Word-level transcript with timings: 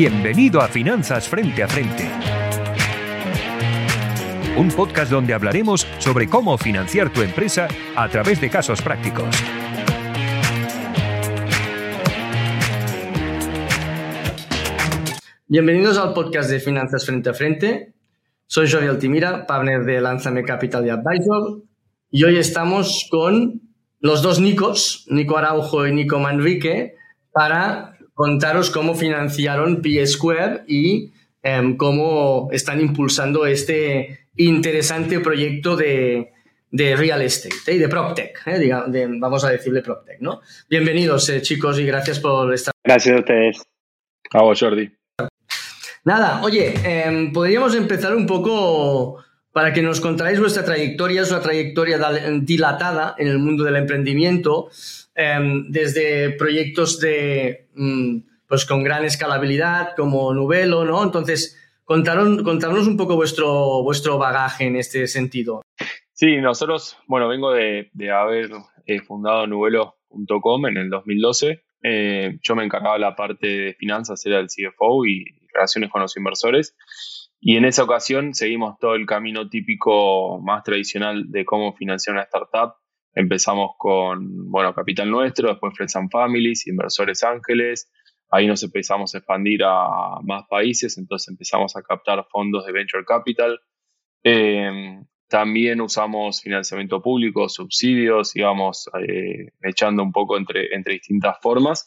Bienvenido 0.00 0.60
a 0.60 0.68
Finanzas 0.68 1.28
Frente 1.28 1.60
a 1.60 1.66
Frente. 1.66 2.08
Un 4.56 4.68
podcast 4.68 5.10
donde 5.10 5.34
hablaremos 5.34 5.88
sobre 5.98 6.28
cómo 6.28 6.56
financiar 6.56 7.12
tu 7.12 7.20
empresa 7.20 7.66
a 7.96 8.08
través 8.08 8.40
de 8.40 8.48
casos 8.48 8.80
prácticos. 8.80 9.26
Bienvenidos 15.48 15.98
al 15.98 16.14
podcast 16.14 16.48
de 16.48 16.60
Finanzas 16.60 17.04
Frente 17.04 17.30
a 17.30 17.34
Frente. 17.34 17.92
Soy 18.46 18.70
Jordi 18.70 18.86
Altimira, 18.86 19.48
partner 19.48 19.84
de 19.84 20.00
Lanzame 20.00 20.44
Capital 20.44 20.86
y 20.86 20.90
Advisor. 20.90 21.64
Y 22.12 22.22
hoy 22.22 22.36
estamos 22.36 23.08
con 23.10 23.62
los 23.98 24.22
dos 24.22 24.38
Nicos, 24.38 25.06
Nico 25.08 25.36
Araujo 25.36 25.88
y 25.88 25.92
Nico 25.92 26.20
Manrique, 26.20 26.94
para 27.32 27.97
contaros 28.18 28.70
cómo 28.70 28.96
financiaron 28.96 29.80
P 29.80 30.04
Square 30.04 30.64
y 30.66 31.12
em, 31.40 31.76
cómo 31.76 32.48
están 32.50 32.80
impulsando 32.80 33.46
este 33.46 34.26
interesante 34.34 35.20
proyecto 35.20 35.76
de, 35.76 36.32
real 36.72 37.22
estate 37.22 37.54
¿eh? 37.68 37.74
y 37.76 37.78
de 37.78 37.88
PropTech, 37.88 38.44
¿eh? 38.46 39.08
vamos 39.20 39.44
a 39.44 39.50
decirle 39.50 39.82
PropTech, 39.82 40.20
¿no? 40.20 40.40
Bienvenidos, 40.68 41.28
eh, 41.28 41.42
chicos, 41.42 41.78
y 41.78 41.84
gracias 41.86 42.18
por 42.18 42.52
estar. 42.52 42.72
Gracias 42.82 43.14
a 43.14 43.20
ustedes. 43.20 43.62
A 44.32 44.42
vos, 44.42 44.58
Jordi. 44.58 44.90
Nada, 46.02 46.42
oye, 46.42 46.74
em, 46.82 47.32
podríamos 47.32 47.76
empezar 47.76 48.16
un 48.16 48.26
poco 48.26 49.22
para 49.52 49.72
que 49.72 49.80
nos 49.80 50.00
contáis 50.00 50.40
vuestra 50.40 50.64
trayectoria, 50.64 51.22
es 51.22 51.30
una 51.30 51.40
trayectoria 51.40 52.00
dilatada 52.40 53.14
en 53.16 53.28
el 53.28 53.38
mundo 53.38 53.62
del 53.62 53.76
emprendimiento, 53.76 54.70
em, 55.18 55.68
desde 55.68 56.30
proyectos 56.30 57.00
de, 57.00 57.68
mm, 57.74 58.18
pues 58.46 58.64
con 58.64 58.84
gran 58.84 59.04
escalabilidad 59.04 59.96
como 59.96 60.32
Nubelo, 60.32 60.84
¿no? 60.84 61.02
Entonces, 61.02 61.58
contaron, 61.84 62.44
contarnos 62.44 62.86
un 62.86 62.96
poco 62.96 63.16
vuestro, 63.16 63.82
vuestro 63.82 64.16
bagaje 64.16 64.66
en 64.66 64.76
este 64.76 65.08
sentido. 65.08 65.62
Sí, 66.12 66.36
nosotros, 66.38 66.96
bueno, 67.06 67.28
vengo 67.28 67.52
de, 67.52 67.90
haber 68.12 68.50
eh, 68.86 69.00
fundado 69.00 69.46
Nubelo.com 69.46 70.66
en 70.66 70.76
el 70.76 70.90
2012. 70.90 71.64
Eh, 71.82 72.38
yo 72.42 72.56
me 72.56 72.64
encargaba 72.64 72.94
de 72.94 73.00
la 73.00 73.16
parte 73.16 73.46
de 73.46 73.74
finanzas, 73.74 74.24
era 74.24 74.38
el 74.38 74.46
CFO 74.46 75.04
y 75.04 75.24
relaciones 75.52 75.90
con 75.90 76.02
los 76.02 76.16
inversores. 76.16 76.76
Y 77.40 77.56
en 77.56 77.64
esa 77.64 77.84
ocasión 77.84 78.34
seguimos 78.34 78.78
todo 78.78 78.94
el 78.94 79.06
camino 79.06 79.48
típico 79.48 80.40
más 80.40 80.64
tradicional 80.64 81.30
de 81.30 81.44
cómo 81.44 81.74
financiar 81.74 82.14
una 82.14 82.24
startup. 82.24 82.74
Empezamos 83.14 83.72
con, 83.78 84.50
bueno, 84.50 84.74
Capital 84.74 85.10
Nuestro, 85.10 85.48
después 85.48 85.74
Friends 85.76 85.96
and 85.96 86.10
Families, 86.10 86.66
Inversores 86.66 87.22
Ángeles. 87.22 87.90
Ahí 88.30 88.46
nos 88.46 88.62
empezamos 88.62 89.14
a 89.14 89.18
expandir 89.18 89.62
a 89.64 90.20
más 90.22 90.44
países, 90.48 90.98
entonces 90.98 91.28
empezamos 91.28 91.76
a 91.76 91.82
captar 91.82 92.26
fondos 92.30 92.66
de 92.66 92.72
Venture 92.72 93.04
Capital. 93.04 93.58
Eh, 94.22 95.00
también 95.28 95.80
usamos 95.80 96.40
financiamiento 96.42 97.02
público, 97.02 97.48
subsidios, 97.48 98.34
íbamos 98.36 98.88
eh, 99.00 99.52
echando 99.62 100.02
un 100.02 100.12
poco 100.12 100.36
entre, 100.36 100.74
entre 100.74 100.94
distintas 100.94 101.36
formas. 101.40 101.86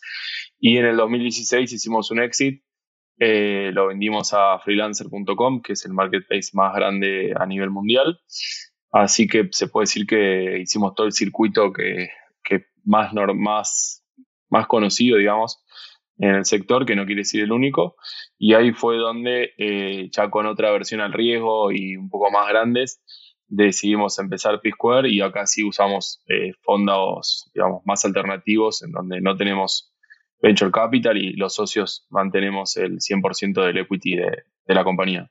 Y 0.60 0.78
en 0.78 0.86
el 0.86 0.98
2016 0.98 1.74
hicimos 1.74 2.12
un 2.12 2.22
exit 2.22 2.64
eh, 3.24 3.70
lo 3.72 3.88
vendimos 3.88 4.34
a 4.34 4.58
freelancer.com, 4.58 5.62
que 5.62 5.74
es 5.74 5.86
el 5.86 5.94
marketplace 5.94 6.50
más 6.54 6.74
grande 6.74 7.32
a 7.40 7.46
nivel 7.46 7.70
mundial. 7.70 8.20
Así 8.92 9.28
que 9.28 9.48
se 9.52 9.68
puede 9.68 9.84
decir 9.84 10.06
que 10.06 10.60
hicimos 10.60 10.94
todo 10.96 11.08
el 11.08 11.14
circuito 11.14 11.72
que, 11.72 12.10
más, 12.84 13.14
más, 13.36 14.04
más 14.50 14.68
conocido, 14.68 15.18
digamos, 15.18 15.64
en 16.18 16.36
el 16.36 16.46
sector, 16.46 16.86
que 16.86 16.96
no 16.96 17.06
quiere 17.06 17.22
decir 17.22 17.44
el 17.44 17.52
único. 17.52 17.96
Y 18.38 18.54
ahí 18.54 18.74
fue 18.74 18.98
donde, 18.98 19.54
eh, 19.58 20.10
ya 20.12 20.30
con 20.30 20.46
otra 20.46 20.72
versión 20.72 21.00
al 21.00 21.14
riesgo 21.14 21.72
y 21.72 21.96
un 21.96 22.10
poco 22.10 22.32
más 22.32 22.48
grandes, 22.50 23.02
decidimos 23.48 24.18
empezar 24.18 24.62
P-Square 24.62 25.10
y 25.10 25.22
acá 25.22 25.46
sí 25.46 25.64
usamos 25.64 26.24
eh, 26.28 26.54
fondos, 26.62 27.52
digamos, 27.54 27.82
más 27.86 28.04
alternativos, 28.06 28.82
en 28.82 28.92
donde 28.92 29.22
no 29.22 29.36
tenemos 29.36 29.94
venture 30.42 30.72
capital 30.72 31.18
y 31.18 31.34
los 31.34 31.54
socios 31.54 32.08
mantenemos 32.10 32.78
el 32.78 33.00
100% 33.00 33.66
del 33.66 33.78
equity 33.78 34.16
de, 34.16 34.44
la 34.68 34.84
compañía. 34.86 35.30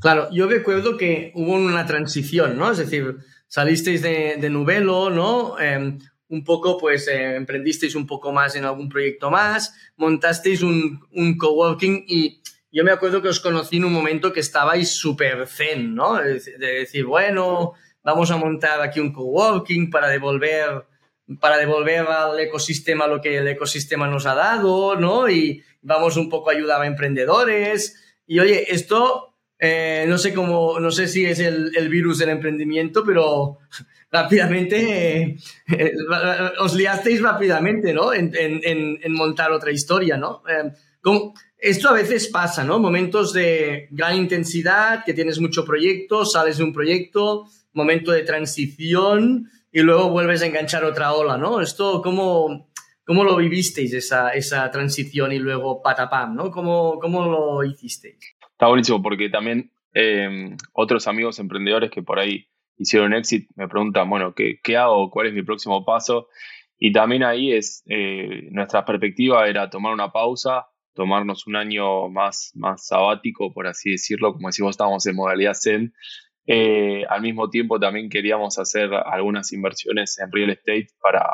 Claro, 0.00 0.28
yo 0.32 0.48
recuerdo 0.48 0.96
que 0.96 1.30
hubo 1.34 1.52
una 1.52 1.86
transición, 1.86 2.56
¿no? 2.56 2.72
Es 2.72 2.78
decir, 2.78 3.18
salisteis 3.48 4.00
de, 4.00 4.36
de 4.38 4.50
Nubelo, 4.50 5.10
¿no? 5.10 5.58
Em, 5.58 5.98
un 6.28 6.44
poco, 6.44 6.78
pues, 6.78 7.06
eh, 7.08 7.36
emprendisteis 7.36 7.94
un 7.94 8.06
poco 8.06 8.32
más 8.32 8.56
en 8.56 8.64
algún 8.64 8.88
proyecto 8.88 9.30
más, 9.30 9.74
montasteis 9.96 10.62
un, 10.62 11.00
un 11.12 11.36
coworking 11.36 12.04
y 12.06 12.40
yo 12.72 12.84
me 12.84 12.92
acuerdo 12.92 13.20
que 13.20 13.28
os 13.28 13.40
conocí 13.40 13.76
en 13.76 13.84
un 13.84 13.92
momento 13.92 14.32
que 14.32 14.40
estabais 14.40 14.90
súper 14.90 15.46
zen, 15.46 15.94
¿no? 15.94 16.14
De 16.16 16.40
decir, 16.58 17.04
bueno, 17.04 17.72
vamos 18.02 18.30
a 18.30 18.36
montar 18.36 18.80
aquí 18.80 19.00
un 19.00 19.12
coworking 19.12 19.90
para 19.90 20.08
devolver 20.08 20.86
para 21.40 21.58
devolver 21.58 22.06
al 22.08 22.40
ecosistema 22.40 23.06
lo 23.06 23.20
que 23.20 23.38
el 23.38 23.46
ecosistema 23.46 24.08
nos 24.08 24.26
ha 24.26 24.34
dado, 24.34 24.96
¿no? 24.96 25.28
Y 25.28 25.62
vamos 25.80 26.16
un 26.16 26.28
poco 26.28 26.50
a 26.50 26.54
ayudar 26.54 26.82
a 26.82 26.86
emprendedores. 26.86 28.02
Y 28.26 28.40
oye, 28.40 28.72
esto 28.72 29.29
eh, 29.62 30.06
no 30.08 30.16
sé 30.16 30.32
cómo, 30.32 30.80
no 30.80 30.90
sé 30.90 31.06
si 31.06 31.26
es 31.26 31.38
el, 31.38 31.88
virus 31.90 32.18
del 32.18 32.30
emprendimiento, 32.30 33.04
pero 33.04 33.58
rápidamente 34.10 35.36
eh, 35.68 35.92
os 36.60 36.74
liasteis 36.74 37.20
rápidamente, 37.20 37.92
¿no? 37.92 38.14
En, 38.14 38.32
montar 39.10 39.52
otra 39.52 39.70
historia, 39.70 40.16
¿no? 40.16 40.42
Eh, 40.48 40.72
esto 41.58 41.90
a 41.90 41.92
veces 41.92 42.28
pasa, 42.28 42.64
¿no? 42.64 42.78
Momentos 42.78 43.34
de 43.34 43.88
gran 43.90 44.16
intensidad, 44.16 45.04
que 45.04 45.12
tienes 45.12 45.38
mucho 45.38 45.66
proyecto, 45.66 46.24
sales 46.24 46.56
de 46.56 46.64
un 46.64 46.72
proyecto, 46.72 47.44
momento 47.74 48.12
de 48.12 48.22
transición 48.22 49.50
y 49.70 49.80
luego 49.80 50.08
vuelves 50.08 50.40
a 50.40 50.46
enganchar 50.46 50.84
otra 50.84 51.12
ola, 51.12 51.36
¿no? 51.36 51.60
Esto, 51.60 52.00
¿cómo, 52.00 52.70
cómo 53.04 53.24
lo 53.24 53.36
vivisteis, 53.36 53.92
esa, 53.92 54.30
esa 54.30 54.70
transición 54.70 55.32
y 55.32 55.38
luego 55.38 55.82
patapam, 55.82 56.34
¿no? 56.34 56.50
¿Cómo, 56.50 56.98
cómo 56.98 57.26
lo 57.26 57.62
hicisteis? 57.62 58.39
Está 58.60 58.68
buenísimo 58.68 59.00
porque 59.00 59.30
también 59.30 59.72
em, 59.94 60.54
otros 60.74 61.08
amigos 61.08 61.38
emprendedores 61.38 61.90
que 61.90 62.02
por 62.02 62.18
ahí 62.18 62.46
hicieron 62.76 63.14
éxito 63.14 63.50
me 63.56 63.66
preguntan, 63.68 64.10
bueno, 64.10 64.34
¿qué, 64.34 64.60
¿qué, 64.62 64.76
hago? 64.76 65.08
¿Cuál 65.08 65.28
es 65.28 65.32
mi 65.32 65.42
próximo 65.42 65.82
paso? 65.82 66.28
Y 66.78 66.92
también 66.92 67.22
ahí 67.22 67.54
es, 67.54 67.82
eh, 67.88 68.50
nuestra 68.50 68.84
perspectiva 68.84 69.48
era 69.48 69.70
tomar 69.70 69.94
una 69.94 70.12
pausa, 70.12 70.66
tomarnos 70.92 71.46
un 71.46 71.56
año 71.56 72.10
más, 72.10 72.50
más 72.54 72.86
sabático, 72.86 73.50
por 73.50 73.66
así 73.66 73.92
decirlo, 73.92 74.34
como 74.34 74.48
decimos, 74.48 74.72
estábamos 74.72 75.06
en 75.06 75.16
modalidad 75.16 75.54
Zen, 75.54 75.94
eh, 76.46 77.06
al 77.08 77.22
mismo 77.22 77.48
tiempo 77.48 77.80
también 77.80 78.10
queríamos 78.10 78.58
hacer 78.58 78.92
algunas 78.92 79.54
inversiones 79.54 80.18
en 80.18 80.30
real 80.30 80.50
estate 80.50 80.88
para, 81.00 81.24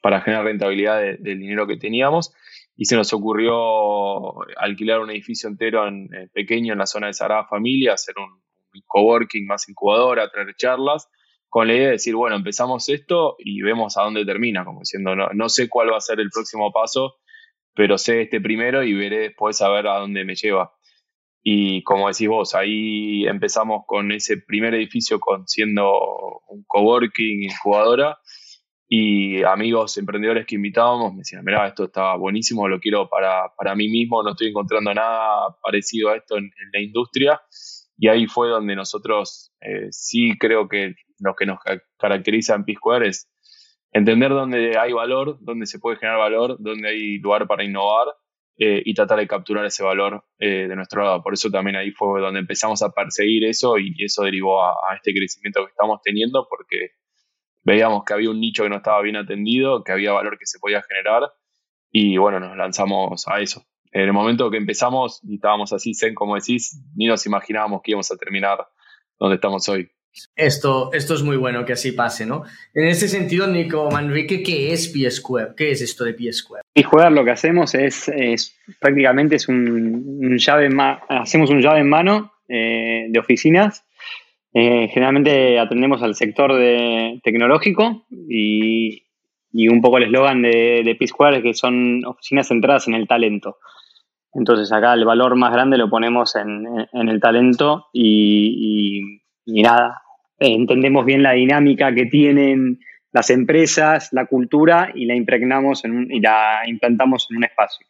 para 0.00 0.20
generar 0.20 0.46
rentabilidad 0.46 1.00
del 1.20 1.38
dinero 1.38 1.68
que 1.68 1.76
teníamos 1.76 2.34
y 2.76 2.86
se 2.86 2.96
nos 2.96 3.12
ocurrió 3.12 4.40
alquilar 4.56 5.00
un 5.00 5.10
edificio 5.10 5.48
entero 5.48 5.86
en, 5.86 6.08
eh, 6.14 6.28
pequeño 6.32 6.72
en 6.72 6.78
la 6.78 6.86
zona 6.86 7.08
de 7.08 7.14
Sagrada 7.14 7.46
Familia, 7.46 7.94
hacer 7.94 8.14
un, 8.18 8.42
coworking 8.86 9.46
más 9.46 9.68
incubadora, 9.68 10.30
traer 10.30 10.54
charlas, 10.56 11.06
con 11.50 11.68
la 11.68 11.74
idea 11.74 11.86
de 11.86 11.92
decir, 11.92 12.14
bueno, 12.14 12.36
empezamos 12.36 12.88
esto 12.88 13.36
y 13.38 13.60
vemos 13.60 13.98
a 13.98 14.02
dónde 14.02 14.24
termina, 14.24 14.64
como 14.64 14.80
diciendo, 14.80 15.14
no, 15.14 15.28
no 15.34 15.48
sé 15.50 15.68
cuál 15.68 15.92
va 15.92 15.98
a 15.98 16.00
ser 16.00 16.20
el 16.20 16.30
próximo 16.30 16.72
paso, 16.72 17.16
pero 17.74 17.98
sé 17.98 18.22
este 18.22 18.40
primero 18.40 18.82
y 18.82 18.94
veré 18.94 19.18
después 19.18 19.60
a 19.60 19.66
a 19.66 19.98
dónde 19.98 20.24
me 20.24 20.34
lleva. 20.34 20.72
Y 21.42 21.82
como 21.82 22.08
decís 22.08 22.28
vos, 22.28 22.54
ahí 22.54 23.26
empezamos 23.26 23.82
con 23.86 24.12
ese 24.12 24.36
primer 24.38 24.74
edificio 24.74 25.18
con 25.18 25.46
siendo 25.48 25.92
un 26.48 26.64
coworking, 26.66 27.42
incubadora, 27.42 28.16
y 28.94 29.42
amigos 29.44 29.96
emprendedores 29.96 30.44
que 30.44 30.56
invitábamos 30.56 31.12
me 31.12 31.20
decían, 31.20 31.42
mira, 31.46 31.66
esto 31.66 31.84
está 31.84 32.14
buenísimo, 32.14 32.68
lo 32.68 32.78
quiero 32.78 33.08
para, 33.08 33.50
para 33.56 33.74
mí 33.74 33.88
mismo, 33.88 34.22
no 34.22 34.32
estoy 34.32 34.48
encontrando 34.48 34.92
nada 34.92 35.56
parecido 35.62 36.10
a 36.10 36.16
esto 36.16 36.36
en, 36.36 36.50
la 36.74 36.78
industria. 36.78 37.40
Y 37.96 38.08
ahí 38.08 38.26
fue 38.26 38.50
donde 38.50 38.76
nosotros 38.76 39.50
eh, 39.62 39.86
sí 39.92 40.36
creo 40.38 40.68
que 40.68 40.94
lo 41.20 41.34
que 41.34 41.46
nos 41.46 41.60
caracteriza 41.96 42.54
en 42.54 42.66
P-Square 42.66 43.08
es 43.08 43.30
entender 43.92 44.28
dónde 44.32 44.76
hay 44.76 44.92
valor, 44.92 45.38
dónde 45.40 45.64
se 45.64 45.78
puede 45.78 45.96
generar 45.96 46.18
valor, 46.18 46.56
dónde 46.58 46.90
hay 46.90 47.16
lugar 47.16 47.46
para 47.46 47.64
innovar 47.64 48.08
eh, 48.58 48.82
y 48.84 48.92
tratar 48.92 49.20
de 49.20 49.26
capturar 49.26 49.64
ese 49.64 49.82
valor 49.82 50.22
eh, 50.38 50.68
de 50.68 50.76
nuestro 50.76 51.02
lado. 51.02 51.22
Por 51.22 51.32
eso 51.32 51.48
también 51.48 51.76
ahí 51.76 51.92
fue 51.92 52.20
donde 52.20 52.40
empezamos 52.40 52.82
a 52.82 52.90
perseguir 52.90 53.46
eso 53.46 53.78
y 53.78 53.94
eso 54.04 54.24
derivó 54.24 54.62
a, 54.62 54.74
este 54.94 55.14
crecimiento 55.14 55.64
que 55.64 55.70
estamos 55.70 56.02
teniendo 56.04 56.46
porque 56.46 56.90
veíamos 57.62 58.04
que 58.04 58.14
había 58.14 58.30
un 58.30 58.40
nicho 58.40 58.62
que 58.62 58.70
no 58.70 58.76
estaba 58.76 59.00
bien 59.02 59.16
atendido, 59.16 59.84
que 59.84 59.92
había 59.92 60.12
valor 60.12 60.38
que 60.38 60.46
se 60.46 60.58
podía 60.58 60.82
generar 60.82 61.32
y 61.90 62.16
bueno, 62.16 62.40
nos 62.40 62.56
lanzamos 62.56 63.28
a 63.28 63.40
eso. 63.40 63.64
En 63.92 64.02
el 64.02 64.12
momento 64.12 64.50
que 64.50 64.56
empezamos 64.56 65.20
y 65.22 65.34
estábamos 65.34 65.72
así 65.72 65.94
zen, 65.94 66.14
como 66.14 66.34
decís, 66.34 66.80
ni 66.96 67.06
nos 67.06 67.26
imaginábamos 67.26 67.82
que 67.82 67.90
íbamos 67.90 68.10
a 68.10 68.16
terminar 68.16 68.66
donde 69.18 69.34
estamos 69.34 69.68
hoy. 69.68 69.90
Esto, 70.36 70.92
esto 70.92 71.14
es 71.14 71.22
muy 71.22 71.36
bueno 71.36 71.64
que 71.64 71.72
así 71.72 71.92
pase, 71.92 72.26
¿no? 72.26 72.44
En 72.74 72.86
ese 72.86 73.08
sentido, 73.08 73.46
Nico 73.46 73.90
Manrique, 73.90 74.42
¿qué 74.42 74.72
es 74.72 74.88
P-Square? 74.88 75.54
¿Qué 75.56 75.70
es 75.70 75.80
esto 75.80 76.04
de 76.04 76.14
P-Square? 76.14 76.64
P-Square 76.74 77.10
lo 77.10 77.24
que 77.24 77.30
hacemos 77.30 77.74
es, 77.74 78.10
prácticamente 78.78 79.36
es 79.36 79.48
un, 79.48 80.36
llave 80.36 80.68
hacemos 81.08 81.50
un 81.50 81.62
llave 81.62 81.80
en 81.80 81.88
mano 81.88 82.32
eh, 82.48 83.06
de 83.08 83.18
oficinas. 83.18 83.84
Eh, 84.54 84.88
generalmente 84.88 85.58
atendemos 85.58 86.02
al 86.02 86.14
sector 86.14 86.54
de, 86.54 87.20
tecnológico 87.22 88.06
y, 88.10 89.04
un 89.68 89.80
poco 89.80 89.98
el 89.98 90.04
eslogan 90.04 90.42
de, 90.42 90.82
de 90.84 90.94
P-Square 90.94 91.38
es 91.38 91.42
que 91.42 91.54
son 91.54 92.04
oficinas 92.04 92.48
centradas 92.48 92.88
en 92.88 92.94
el 92.94 93.06
talento. 93.06 93.58
Entonces 94.34 94.72
acá 94.72 94.94
el 94.94 95.04
valor 95.04 95.36
más 95.36 95.52
grande 95.52 95.76
lo 95.76 95.90
ponemos 95.90 96.36
en, 96.36 96.66
el 96.92 97.20
talento 97.20 97.88
y, 97.92 99.20
nada, 99.46 100.02
entendemos 100.38 101.04
bien 101.04 101.22
la 101.22 101.32
dinámica 101.32 101.94
que 101.94 102.06
tienen 102.06 102.80
las 103.12 103.28
empresas, 103.28 104.08
la 104.12 104.26
cultura 104.26 104.90
y 104.94 105.04
la 105.04 105.14
impregnamos 105.14 105.82
y 105.84 106.20
la 106.20 106.62
implantamos 106.66 107.26
en 107.30 107.36
un 107.36 107.44
espacio. 107.44 107.86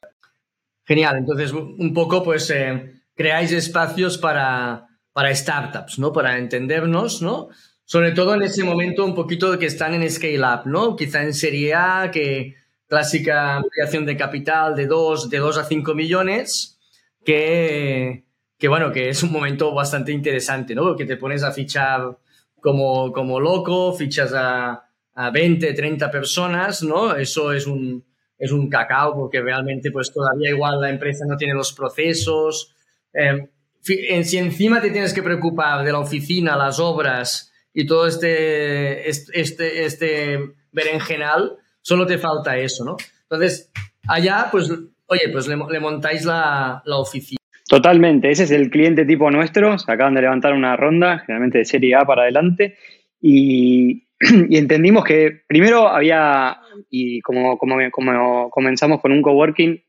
Genial, 0.85 1.19
entonces 1.19 1.53
un 1.53 1.94
poco 1.94 2.25
pues 2.25 2.50
eh, 2.50 2.93
creáis 3.14 3.53
espacios 3.53 4.19
para, 4.19 4.88
para 5.12 5.35
startups, 5.35 5.99
¿no? 5.99 6.12
Para 6.12 6.38
entendernos, 6.38 7.23
¿no? 7.23 7.49
Sobre 7.85 8.12
todo 8.12 8.35
en 8.35 8.43
ese 8.43 8.64
momento 8.64 9.05
un 9.05 9.14
poquito 9.14 9.59
que 9.59 9.67
están 9.67 9.94
en 9.94 10.11
scale 10.11 10.41
up, 10.41 10.62
¿no? 10.67 10.97
Quizá 10.97 11.23
en 11.23 11.35
serie 11.35 11.75
A, 11.75 12.11
que 12.12 12.55
clásica 12.87 13.56
ampliación 13.56 14.06
de 14.06 14.17
capital 14.17 14.75
de 14.75 14.87
2 14.87 15.31
de 15.31 15.38
dos 15.38 15.59
a 15.59 15.64
5 15.64 15.94
millones, 15.94 16.79
que, 17.25 18.25
que, 18.59 18.69
bueno, 18.69 18.93
que 18.93 19.09
es 19.09 19.23
un 19.23 19.32
momento 19.32 19.75
bastante 19.75 20.12
interesante, 20.12 20.75
¿no? 20.75 20.82
Porque 20.85 21.06
te 21.06 21.17
pones 21.17 21.43
a 21.43 21.53
fichar 21.53 22.19
como, 22.61 23.12
como 23.12 23.41
loco, 23.41 23.93
fichas 23.93 24.32
a, 24.35 24.88
a 25.14 25.31
20, 25.31 25.75
30 25.75 26.11
personas, 26.11 26.82
¿no? 26.82 27.14
Eso 27.14 27.53
es 27.53 27.67
un, 27.67 28.05
es 28.38 28.53
un 28.53 28.69
cacao 28.69 29.14
porque 29.14 29.41
realmente 29.41 29.91
pues 29.91 30.12
todavía 30.12 30.50
igual 30.50 30.81
la 30.81 30.91
empresa 30.91 31.25
no 31.26 31.37
tiene 31.37 31.55
los 31.55 31.73
procesos. 31.73 32.75
Eh, 33.12 33.49
si 33.82 34.38
encima 34.38 34.81
te 34.81 34.90
tienes 34.90 35.12
que 35.12 35.23
preocupar 35.23 35.84
de 35.84 35.93
la 35.93 35.99
oficina, 35.99 36.56
las 36.56 36.79
obras 36.79 37.52
y 37.75 37.87
todo 37.87 38.06
este, 38.06 39.08
este, 39.08 39.84
este 39.84 40.38
berenjenal, 40.73 41.58
Solo 41.82 42.06
te 42.06 42.17
falta 42.17 42.56
eso, 42.56 42.84
¿no? 42.84 42.96
Entonces, 43.23 43.73
allá, 44.08 44.46
pues, 44.50 44.70
oye, 45.06 45.29
pues 45.32 45.49
le, 45.49 45.81
montáis 45.81 46.25
la, 46.25 46.81
oficina. 46.87 47.38
Totalmente, 47.69 48.31
ese 48.31 48.44
es 48.44 48.52
el 48.52 48.70
cliente 48.70 49.05
tipo 49.05 49.31
nuestro, 49.31 49.79
se 49.79 49.90
acaban 49.90 50.14
de 50.14 50.23
levantar 50.23 50.52
una 50.52 50.76
ronda, 50.76 51.19
generalmente 51.20 51.58
de 51.58 51.64
serie 51.64 51.96
A 51.96 52.05
para 52.05 52.23
adelante, 52.23 52.76
y, 53.20 54.06
entendimos 54.50 55.05
que 55.05 55.43
primero 55.49 55.88
había, 55.88 56.58
y 56.88 57.20
como, 57.20 57.58
como, 57.58 57.76
como 57.90 58.50
comenzamos 58.50 59.00
con 59.00 59.11
un 59.11 59.23
coworking, 59.23 59.82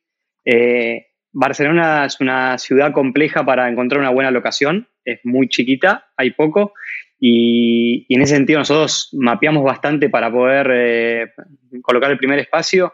eh, 0.45 1.07
Barcelona 1.33 2.05
es 2.05 2.19
una 2.21 2.57
ciudad 2.57 2.93
compleja 2.93 3.43
para 3.43 3.67
encontrar 3.69 3.99
una 3.99 4.11
buena 4.11 4.31
locación, 4.31 4.87
es 5.03 5.19
muy 5.23 5.49
chiquita, 5.49 6.07
hay 6.15 6.31
poco, 6.31 6.73
y, 7.19 8.05
en 8.13 8.21
ese 8.21 8.35
sentido 8.35 8.59
nosotros 8.59 9.09
mapeamos 9.13 9.63
bastante 9.63 10.09
para 10.09 10.31
poder 10.31 10.69
eh, 10.71 11.33
colocar 11.81 12.11
el 12.11 12.17
primer 12.17 12.39
espacio 12.39 12.93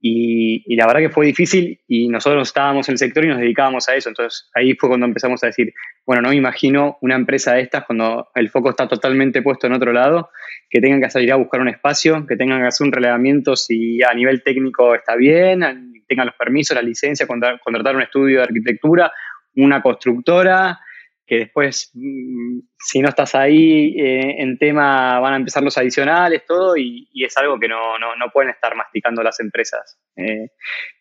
y, 0.00 0.76
la 0.76 0.86
verdad 0.86 1.00
que 1.00 1.10
fue 1.10 1.26
difícil 1.26 1.80
y 1.88 2.08
nosotros 2.08 2.48
estábamos 2.48 2.88
en 2.88 2.92
el 2.92 2.98
sector 2.98 3.24
y 3.24 3.28
nos 3.28 3.38
dedicábamos 3.38 3.88
a 3.88 3.96
eso. 3.96 4.08
Entonces 4.08 4.48
ahí 4.54 4.74
fue 4.74 4.88
cuando 4.88 5.06
empezamos 5.06 5.42
a 5.42 5.48
decir, 5.48 5.72
bueno, 6.06 6.22
no 6.22 6.28
me 6.28 6.36
imagino 6.36 6.98
una 7.00 7.16
empresa 7.16 7.54
de 7.54 7.62
estas 7.62 7.84
cuando 7.84 8.28
el 8.34 8.50
foco 8.50 8.70
está 8.70 8.86
totalmente 8.86 9.42
puesto 9.42 9.66
en 9.66 9.72
otro 9.72 9.92
lado, 9.92 10.30
que 10.70 10.80
tengan 10.80 11.00
que 11.00 11.10
salir 11.10 11.32
a 11.32 11.36
buscar 11.36 11.60
un 11.60 11.68
espacio, 11.68 12.26
que 12.26 12.36
tengan 12.36 12.60
que 12.60 12.68
hacer 12.68 12.86
un 12.86 12.92
relevamiento 12.92 13.56
si 13.56 14.02
a 14.02 14.14
nivel 14.14 14.42
técnico 14.42 14.94
está 14.94 15.16
bien, 15.16 16.02
tengan 16.06 16.26
los 16.26 16.36
permisos, 16.36 16.76
la 16.76 16.82
licencia, 16.82 17.26
contratar 17.26 17.96
un 17.96 18.02
estudio 18.02 18.38
de 18.38 18.44
arquitectura, 18.44 19.12
una 19.56 19.82
constructora, 19.82 20.78
que 21.28 21.40
después, 21.40 21.90
mm, 21.94 22.60
si 22.78 23.00
no 23.00 23.10
estás 23.10 23.34
ahí 23.34 23.94
eh, 24.00 24.42
en 24.42 24.58
tema, 24.58 25.20
van 25.20 25.34
a 25.34 25.36
empezar 25.36 25.62
los 25.62 25.76
adicionales, 25.76 26.46
todo, 26.46 26.76
y, 26.76 27.06
es 27.14 27.36
algo 27.36 27.60
que 27.60 27.68
no, 27.68 27.76
pueden 28.32 28.50
estar 28.50 28.74
masticando 28.74 29.22
las 29.22 29.38
empresas. 29.40 30.00
Eh, 30.16 30.48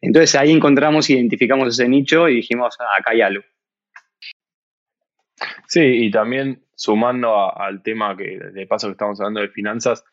entonces 0.02 0.36
ahí 0.36 0.52
encontramos, 0.52 1.10
identificamos 1.10 1.70
ese 1.70 1.88
nicho 1.88 2.28
y 2.28 2.36
dijimos, 2.36 2.76
ah, 2.80 3.00
acá 3.00 3.12
hay 3.12 3.22
algo. 3.22 3.44
Sí, 5.68 5.82
y 5.82 6.12
también 6.12 6.66
sumando 6.76 7.58
al 7.58 7.82
tema 7.82 8.18
que 8.18 8.38
de 8.38 8.68
paso 8.68 8.88
que 8.88 8.94
estamos 8.94 9.20
hablando 9.22 9.42
de 9.42 9.50
finanzas, 9.50 10.04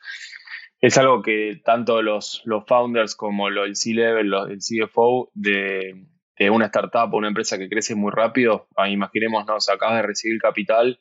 es 0.81 0.97
algo 0.97 1.23
que 1.23 1.61
tanto 1.65 2.03
los, 2.03 2.43
los 2.45 2.65
founders 2.67 3.17
como 3.17 3.49
el 3.49 3.75
C-Level, 3.75 4.33
el 4.51 4.59
CFO 4.59 5.31
de, 5.35 6.07
de 6.39 6.51
una 6.51 6.67
startup 6.67 7.13
o 7.13 7.17
una 7.17 7.29
empresa 7.29 7.59
que 7.59 7.69
crece 7.69 7.95
muy 7.95 8.11
rápido, 8.11 8.69
ah, 8.77 8.89
imaginémonos, 8.89 9.69
acabas 9.69 9.97
de 9.97 10.03
recibir 10.03 10.41
capital 10.41 11.01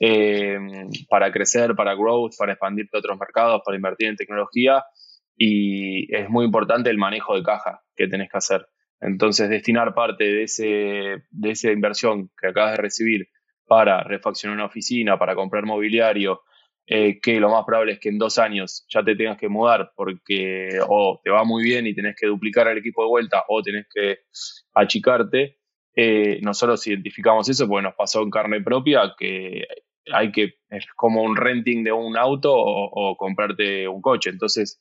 eh, 0.00 0.58
para 1.08 1.32
crecer, 1.32 1.74
para 1.74 1.94
growth, 1.94 2.32
para 2.36 2.52
expandirte 2.52 2.96
a 2.96 3.00
otros 3.00 3.18
mercados, 3.18 3.62
para 3.64 3.76
invertir 3.76 4.08
en 4.08 4.16
tecnología 4.16 4.84
y 5.36 6.14
es 6.14 6.28
muy 6.28 6.44
importante 6.44 6.90
el 6.90 6.98
manejo 6.98 7.34
de 7.34 7.42
caja 7.42 7.82
que 7.96 8.08
tenés 8.08 8.30
que 8.30 8.38
hacer. 8.38 8.66
Entonces, 9.00 9.48
destinar 9.48 9.94
parte 9.94 10.24
de, 10.24 10.42
ese, 10.44 11.24
de 11.30 11.50
esa 11.50 11.70
inversión 11.70 12.30
que 12.40 12.48
acabas 12.48 12.72
de 12.72 12.82
recibir 12.82 13.28
para 13.66 14.02
refaccionar 14.02 14.56
una 14.56 14.66
oficina, 14.66 15.18
para 15.18 15.34
comprar 15.34 15.64
mobiliario, 15.64 16.42
eh, 16.86 17.18
que 17.20 17.40
lo 17.40 17.48
más 17.48 17.64
probable 17.64 17.92
es 17.92 17.98
que 17.98 18.10
en 18.10 18.18
dos 18.18 18.38
años 18.38 18.84
ya 18.88 19.02
te 19.02 19.16
tengas 19.16 19.38
que 19.38 19.48
mudar 19.48 19.92
porque 19.96 20.78
o 20.86 21.18
te 21.24 21.30
va 21.30 21.42
muy 21.44 21.64
bien 21.64 21.86
y 21.86 21.94
tenés 21.94 22.14
que 22.14 22.26
duplicar 22.26 22.68
el 22.68 22.78
equipo 22.78 23.02
de 23.02 23.08
vuelta 23.08 23.44
o 23.48 23.62
tenés 23.62 23.86
que 23.92 24.18
achicarte. 24.74 25.58
Eh, 25.96 26.40
nosotros 26.42 26.86
identificamos 26.86 27.48
eso 27.48 27.66
porque 27.68 27.84
nos 27.84 27.94
pasó 27.94 28.22
en 28.22 28.30
carne 28.30 28.60
propia 28.60 29.14
que 29.18 29.64
hay 30.12 30.30
que, 30.32 30.56
es 30.68 30.86
como 30.96 31.22
un 31.22 31.36
renting 31.36 31.84
de 31.84 31.92
un 31.92 32.18
auto 32.18 32.52
o, 32.54 33.16
comprarte 33.16 33.88
un 33.88 34.02
coche. 34.02 34.28
Entonces, 34.28 34.80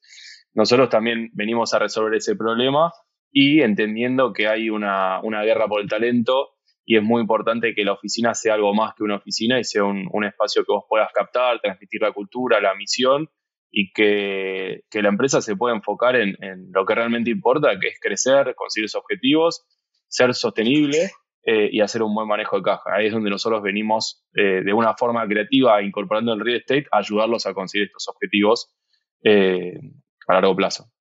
nosotros 0.54 0.90
también 0.90 1.30
venimos 1.34 1.74
a 1.74 1.80
resolver 1.80 2.16
ese 2.16 2.36
problema 2.36 2.92
y 3.32 3.62
entendiendo 3.62 4.34
que 4.34 4.48
hay 4.48 4.70
una, 4.70 5.22
una 5.22 5.44
guerra 5.44 5.68
por 5.68 5.82
el 5.82 5.88
talento 5.88 6.53
y 6.86 6.98
es 6.98 7.04
muy 7.04 7.22
importante 7.22 7.74
que 7.74 7.86
la 7.86 7.94
oficina 7.94 8.34
sea 8.34 8.56
algo 8.56 8.74
más 8.74 8.94
que 8.96 9.04
una 9.04 9.16
oficina 9.16 9.60
y 9.60 9.64
sea 9.64 9.84
un, 9.84 10.26
espacio 10.26 10.64
que 10.64 10.74
vos 10.74 10.86
puedas 10.88 11.10
captar, 11.14 11.60
transmitir 11.62 12.02
la 12.02 12.12
cultura, 12.12 12.60
la 12.60 12.76
misión 12.76 13.30
y 13.72 13.92
que, 13.94 14.84
la 14.92 15.10
empresa 15.10 15.42
se 15.42 15.56
pueda 15.56 15.76
enfocar 15.76 16.16
en, 16.16 16.36
lo 16.72 16.86
que 16.86 16.96
realmente 16.96 17.32
importa, 17.32 17.80
que 17.80 17.88
es 17.88 18.00
crecer, 18.00 18.54
conseguir 18.56 18.90
sus 18.90 19.02
objetivos, 19.02 19.66
ser 20.08 20.34
sostenible 20.34 21.12
eh, 21.46 21.70
y 21.72 21.82
hacer 21.82 22.04
un 22.04 22.14
buen 22.14 22.28
manejo 22.28 22.58
de 22.58 22.64
caja. 22.64 22.96
Ahí 22.96 23.08
es 23.08 23.14
donde 23.14 23.30
nosotros 23.30 23.64
venimos 23.64 24.26
eh, 24.36 24.62
de 24.64 24.74
una 24.74 24.94
forma 24.96 25.26
creativa, 25.28 25.82
incorporando 25.82 26.34
el 26.34 26.42
real 26.42 26.58
estate, 26.58 26.86
a 26.92 27.00
ayudarlos 27.00 27.46
a 27.46 27.54
conseguir 27.54 27.88
estos 27.88 28.08
objetivos 28.10 28.76
eh, 29.24 29.80
a 30.28 30.34
largo 30.34 30.56
plazo. 30.56 30.92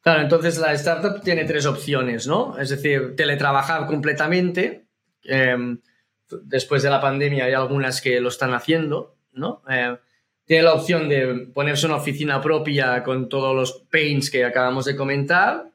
Claro, 0.00 0.22
entonces 0.22 0.58
la 0.58 0.72
startup 0.74 1.20
tiene 1.22 1.44
tres 1.44 1.66
opciones, 1.66 2.26
¿no? 2.26 2.56
Es 2.58 2.70
decir, 2.70 3.16
teletrabajar 3.16 3.86
completamente, 3.86 4.85
Em, 5.28 5.80
después 6.42 6.82
de 6.82 6.90
la 6.90 7.00
pandemia 7.00 7.44
hay 7.44 7.52
algunas 7.52 8.00
que 8.00 8.20
lo 8.20 8.28
están 8.28 8.54
haciendo, 8.54 9.16
¿no? 9.32 9.62
Eh, 9.68 9.96
tiene 10.44 10.62
la 10.62 10.74
opción 10.74 11.08
de 11.08 11.48
ponerse 11.52 11.86
una 11.86 11.96
oficina 11.96 12.40
propia 12.40 13.02
con 13.02 13.28
todos 13.28 13.54
los 13.54 13.84
paints 13.90 14.30
que 14.30 14.44
acabamos 14.44 14.84
de 14.84 14.96
comentar 14.96 15.70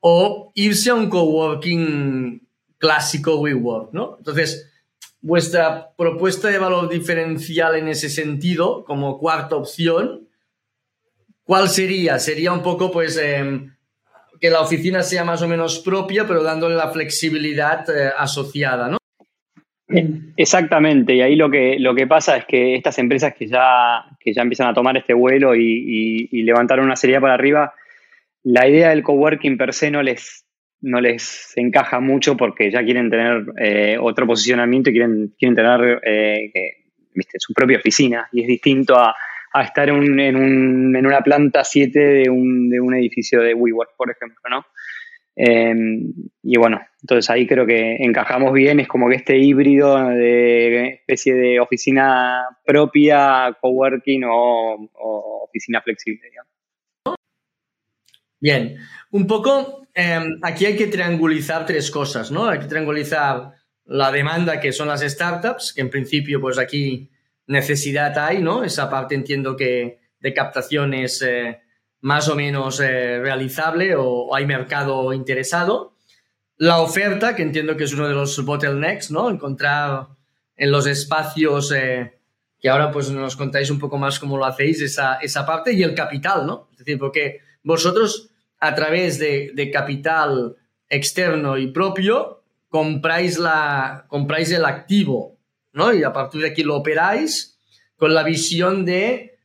o 0.00 0.52
irse 0.54 0.90
a 0.90 0.94
un 0.94 1.10
coworking 1.10 2.46
clásico 2.78 3.40
WeWork, 3.40 3.92
¿no? 3.92 4.16
Entonces, 4.18 4.70
vuestra 5.20 5.92
propuesta 5.96 6.48
de 6.48 6.58
valor 6.58 6.88
diferencial 6.88 7.76
en 7.76 7.88
ese 7.88 8.08
sentido, 8.08 8.84
como 8.84 9.18
cuarta 9.18 9.56
opción, 9.56 10.28
¿cuál 11.44 11.68
sería? 11.68 12.18
Sería 12.18 12.52
un 12.52 12.62
poco, 12.62 12.90
pues, 12.90 13.16
em, 13.18 13.74
que 14.40 14.50
la 14.50 14.60
oficina 14.60 15.02
sea 15.02 15.24
más 15.24 15.42
o 15.42 15.48
menos 15.48 15.80
propia, 15.80 16.26
pero 16.26 16.42
dándole 16.42 16.74
la 16.74 16.90
flexibilidad 16.90 17.84
eh, 17.90 18.10
asociada, 18.16 18.88
¿no? 18.88 18.98
Exactamente, 20.36 21.14
y 21.14 21.20
ahí 21.20 21.34
lo 21.34 21.50
que, 21.50 21.76
lo 21.80 21.94
que 21.96 22.06
pasa 22.06 22.36
es 22.36 22.44
que 22.44 22.76
estas 22.76 22.98
empresas 22.98 23.34
que 23.34 23.48
ya, 23.48 24.04
que 24.20 24.32
ya 24.32 24.42
empiezan 24.42 24.68
a 24.68 24.74
tomar 24.74 24.96
este 24.96 25.14
vuelo 25.14 25.54
y, 25.56 26.28
levantar 26.44 26.80
una 26.80 26.94
serie 26.94 27.20
para 27.20 27.34
arriba, 27.34 27.74
la 28.44 28.68
idea 28.68 28.90
del 28.90 29.02
coworking 29.02 29.58
per 29.58 29.74
se 29.74 29.90
no 29.90 30.02
les, 30.02 30.46
no 30.80 31.00
les 31.00 31.52
encaja 31.56 31.98
mucho 31.98 32.36
porque 32.36 32.70
ya 32.70 32.84
quieren 32.84 33.10
tener 33.10 33.44
eh, 33.60 33.98
otro 34.00 34.26
posicionamiento 34.26 34.90
y 34.90 34.92
quieren, 34.92 35.34
quieren 35.36 35.56
tener 35.56 36.00
eh, 36.04 36.52
su 37.36 37.52
propia 37.52 37.78
oficina 37.78 38.28
y 38.32 38.42
es 38.42 38.46
distinto 38.46 38.96
a, 38.96 39.14
a 39.52 39.62
estar 39.62 39.88
en, 39.88 39.96
un, 39.96 40.20
en, 40.20 41.06
una 41.06 41.20
planta 41.22 41.64
7 41.64 41.98
de 41.98 42.30
un, 42.30 42.68
de 42.70 42.80
un 42.80 42.94
edificio 42.94 43.40
de 43.40 43.54
WeWork, 43.54 43.96
por 43.96 44.10
ejemplo, 44.10 44.40
¿no? 44.48 44.64
Em, 45.36 46.12
y 46.42 46.58
bueno, 46.58 46.80
entonces 47.00 47.30
ahí 47.30 47.46
creo 47.46 47.66
que 47.66 47.96
encajamos 48.00 48.52
bien, 48.52 48.80
es 48.80 48.88
como 48.88 49.08
que 49.08 49.16
este 49.16 49.38
híbrido 49.38 49.96
de 50.08 50.88
especie 50.88 51.34
de 51.34 51.60
oficina 51.60 52.44
propia, 52.64 53.56
coworking 53.60 54.24
o, 54.24 54.90
o 54.92 55.44
oficina 55.48 55.80
flexible, 55.80 56.28
digamos. 56.28 56.50
Bien, 58.40 58.76
un 59.10 59.26
poco 59.26 59.86
em, 59.94 60.38
aquí 60.42 60.66
hay 60.66 60.76
que 60.76 60.86
triangulizar 60.86 61.66
tres 61.66 61.90
cosas, 61.90 62.30
¿no? 62.30 62.48
Hay 62.48 62.58
que 62.58 62.66
triangulizar 62.66 63.52
la 63.84 64.10
demanda 64.10 64.60
que 64.60 64.72
son 64.72 64.88
las 64.88 65.00
startups, 65.00 65.72
que 65.74 65.82
en 65.82 65.90
principio 65.90 66.40
pues 66.40 66.58
aquí 66.58 67.10
necesidad 67.50 68.16
hay, 68.16 68.40
¿no? 68.40 68.62
Esa 68.62 68.88
parte 68.88 69.16
entiendo 69.16 69.56
que 69.56 69.98
de 70.20 70.34
captación 70.34 70.94
es 70.94 71.20
eh, 71.22 71.60
más 72.00 72.28
o 72.28 72.36
menos 72.36 72.78
eh, 72.78 73.18
realizable 73.18 73.96
o, 73.96 74.34
hay 74.34 74.46
mercado 74.46 75.12
interesado. 75.12 75.96
La 76.56 76.78
oferta, 76.78 77.34
que 77.34 77.42
entiendo 77.42 77.76
que 77.76 77.84
es 77.84 77.92
uno 77.92 78.06
de 78.06 78.14
los 78.14 78.44
bottlenecks, 78.44 79.10
¿no? 79.10 79.28
Encontrar 79.28 80.08
en 80.56 80.70
los 80.70 80.86
espacios 80.86 81.72
eh, 81.72 82.20
que 82.60 82.68
ahora 82.68 82.92
pues 82.92 83.10
nos 83.10 83.34
contáis 83.34 83.68
un 83.70 83.80
poco 83.80 83.98
más 83.98 84.20
cómo 84.20 84.36
lo 84.36 84.44
hacéis, 84.44 84.80
esa, 84.80 85.16
esa 85.16 85.44
parte, 85.44 85.72
y 85.72 85.82
el 85.82 85.94
capital, 85.94 86.46
¿no? 86.46 86.68
Es 86.72 86.78
decir, 86.78 86.98
porque 86.98 87.40
vosotros 87.64 88.30
a 88.60 88.74
través 88.76 89.18
de, 89.18 89.70
capital 89.72 90.56
externo 90.88 91.58
y 91.58 91.72
propio, 91.72 92.42
compráis, 92.68 93.38
la, 93.38 94.04
compráis 94.06 94.52
el 94.52 94.64
activo, 94.66 95.39
¿no? 95.72 95.92
Y 95.92 96.02
a 96.02 96.12
partir 96.12 96.42
de 96.42 96.48
aquí 96.48 96.62
lo 96.62 96.76
operáis 96.76 97.58
con 97.96 98.14
la 98.14 98.22
visión 98.22 98.84
de 98.84 99.38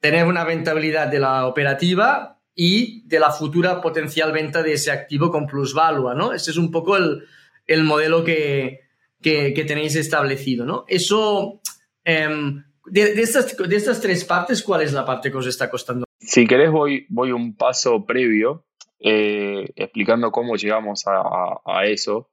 tener 0.00 0.26
una 0.26 0.44
rentabilidad 0.44 1.08
de 1.08 1.20
la 1.20 1.46
operativa 1.46 2.38
y 2.54 3.06
de 3.06 3.20
la 3.20 3.30
futura 3.30 3.80
potencial 3.80 4.32
venta 4.32 4.62
de 4.62 4.74
ese 4.74 4.90
activo 4.90 5.30
con 5.30 5.46
plusvalua, 5.46 6.14
¿no? 6.14 6.32
Ese 6.32 6.50
es 6.50 6.56
un 6.56 6.70
poco 6.70 6.96
el, 6.96 7.84
modelo 7.84 8.24
que, 8.24 8.80
tenéis 9.22 9.96
establecido, 9.96 10.66
¿no? 10.66 10.84
Eso, 10.88 11.60
em, 12.04 12.62
de, 12.86 13.22
estas, 13.22 13.56
de 13.56 13.76
estas 13.76 14.00
tres 14.00 14.24
partes, 14.24 14.62
¿cuál 14.62 14.82
es 14.82 14.92
la 14.92 15.04
parte 15.04 15.30
que 15.30 15.38
os 15.38 15.46
está 15.46 15.70
costando? 15.70 16.04
Si 16.18 16.46
querés, 16.46 16.70
voy, 16.70 17.06
voy 17.08 17.32
un 17.32 17.56
paso 17.56 18.04
previo 18.04 18.66
eh, 19.02 19.70
explicando 19.76 20.30
cómo 20.30 20.56
llegamos 20.56 21.04
a, 21.06 21.84
eso. 21.86 22.28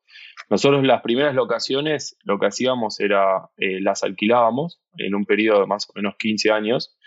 Nosotros 0.50 0.84
las 0.86 1.01
primeras 1.01 1.36
locaciones 1.36 2.18
lo 2.24 2.39
que 2.39 2.48
hacíamos 2.48 3.00
era 3.00 3.50
eh, 3.58 3.82
las 3.82 4.04
alquilábamos 4.04 4.82
en 4.98 5.13
un 5.13 5.25
periodo 5.25 5.62
de 5.62 5.68
más 5.68 5.88
o 5.89 5.94
menos 5.96 6.16
15 6.18 6.51
años. 6.51 6.98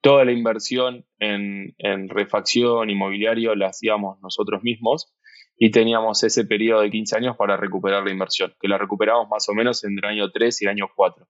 Toda 0.00 0.24
la 0.24 0.32
inversión 0.32 1.06
en, 1.18 1.74
refacción 2.08 2.90
inmobiliario 2.90 3.54
la 3.54 3.68
hacíamos 3.68 4.20
nosotros 4.20 4.62
mismos 4.62 5.14
y 5.56 5.70
teníamos 5.70 6.24
ese 6.24 6.44
periodo 6.44 6.80
de 6.80 6.90
15 6.90 7.16
años 7.16 7.36
para 7.36 7.56
recuperar 7.56 8.04
la 8.04 8.10
inversión, 8.10 8.52
que 8.60 8.68
la 8.68 8.76
recuperamos 8.76 9.28
más 9.30 9.48
o 9.48 9.54
menos 9.54 9.84
entre 9.84 10.08
el 10.08 10.14
año 10.18 10.30
3 10.30 10.62
y 10.62 10.64
el 10.64 10.70
año 10.72 10.88
4. 10.94 11.26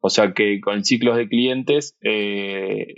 O 0.00 0.10
sea 0.10 0.32
que 0.32 0.60
con 0.60 0.84
ciclos 0.84 1.16
de 1.16 1.28
clientes, 1.28 1.98
eh, 2.02 2.94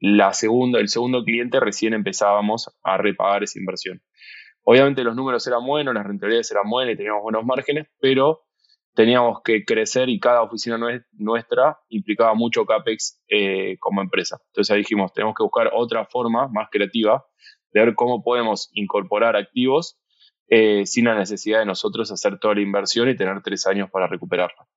el 0.00 0.88
segundo 0.88 1.24
cliente 1.24 1.58
recién 1.58 1.94
empezábamos 1.94 2.76
a 2.82 2.98
repagar 2.98 3.44
esa 3.44 3.58
inversión. 3.58 4.02
Obviamente 4.70 5.02
los 5.02 5.16
números 5.16 5.44
eran 5.48 5.66
buenos, 5.66 5.92
las 5.92 6.06
rentabilidades 6.06 6.48
eran 6.52 6.70
buenas 6.70 6.94
y 6.94 6.96
teníamos 6.96 7.24
buenos 7.24 7.44
márgenes, 7.44 7.88
pero 7.98 8.44
teníamos 8.94 9.42
que 9.42 9.64
crecer 9.64 10.08
y 10.08 10.20
cada 10.20 10.42
oficina 10.42 10.78
nuestra 11.10 11.80
implicaba 11.88 12.34
mucho 12.34 12.64
CAPEX 12.64 13.20
eh, 13.28 13.78
como 13.80 14.00
empresa. 14.00 14.38
Entonces 14.46 14.70
ahí 14.70 14.82
dijimos, 14.82 15.12
tenemos 15.12 15.34
que 15.34 15.42
buscar 15.42 15.72
otra 15.74 16.04
forma 16.04 16.46
más 16.46 16.68
creativa 16.70 17.24
de 17.72 17.84
ver 17.84 17.96
cómo 17.96 18.22
podemos 18.22 18.70
incorporar 18.72 19.34
activos 19.34 19.98
eh, 20.46 20.86
sin 20.86 21.06
la 21.06 21.16
necesidad 21.16 21.58
de 21.58 21.66
nosotros 21.66 22.12
hacer 22.12 22.38
toda 22.38 22.54
la 22.54 22.60
inversión 22.60 23.08
y 23.08 23.16
tener 23.16 23.42
tres 23.42 23.66
años 23.66 23.90
para 23.90 24.06
recuperarla. 24.06 24.68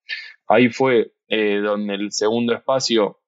Ahí 0.47 0.69
fue 0.69 1.13
eh, 1.27 1.57
donde 1.57 1.93
el 1.93 2.11
segundo 2.11 2.55
espacio, 2.55 3.19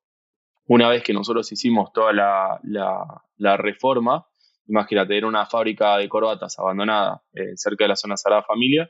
una 0.66 0.90
vez 0.90 1.04
que 1.04 1.14
nosotros 1.14 1.52
hicimos 1.52 1.94
toda 1.94 2.12
la, 2.12 3.58
reforma, 3.58 4.26
imagínate, 4.68 5.18
era 5.18 5.28
una 5.28 5.46
fábrica 5.46 5.98
de 5.98 6.10
corbatas 6.10 6.58
abandonada 6.60 7.22
eh, 7.34 7.56
cerca 7.56 7.84
de 7.84 7.90
la 7.90 7.96
zona 7.96 8.18
Sagrada 8.18 8.44
Familia, 8.44 8.90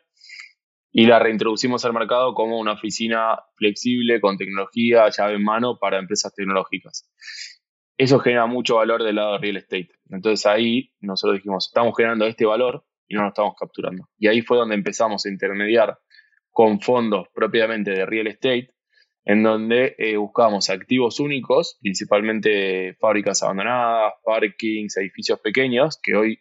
y 0.91 1.05
la 1.07 1.19
reintroducimos 1.19 1.83
al 1.83 1.93
mercado 1.93 2.33
como 2.33 2.57
una 2.57 2.73
oficina 2.73 3.37
flexible 3.57 4.21
con 4.21 4.37
tecnología, 4.37 5.09
llave 5.09 5.35
en 5.35 5.43
mano 5.43 5.77
para 5.77 5.99
empresas 5.99 6.33
tecnológicas. 6.33 7.09
Eso 7.97 8.19
genera 8.19 8.45
mucho 8.45 8.75
valor 8.75 9.03
del 9.03 9.15
lado 9.15 9.33
de 9.33 9.39
real 9.39 9.57
estate. 9.57 9.89
Entonces 10.09 10.45
ahí 10.45 10.93
nosotros 11.01 11.39
dijimos, 11.39 11.67
estamos 11.67 11.93
generando 11.97 12.25
este 12.25 12.45
valor, 12.45 12.85
y 13.07 13.15
no 13.15 13.23
lo 13.23 13.27
estamos 13.29 13.55
capturando. 13.59 14.09
Y 14.17 14.27
ahí 14.27 14.41
fue 14.41 14.57
donde 14.57 14.75
empezamos 14.75 15.25
a 15.25 15.29
intermediar 15.29 15.99
con 16.49 16.79
fondos 16.79 17.27
propiamente 17.33 17.91
de 17.91 18.05
real 18.05 18.27
estate, 18.27 18.73
en 19.25 19.43
donde 19.43 19.95
eh, 19.97 20.17
buscamos 20.17 20.69
activos 20.69 21.19
únicos, 21.19 21.77
principalmente 21.81 22.95
fábricas 22.99 23.41
abandonadas, 23.41 24.13
parkings, 24.23 24.97
edificios 24.97 25.39
pequeños, 25.39 25.99
que 26.01 26.15
hoy 26.15 26.39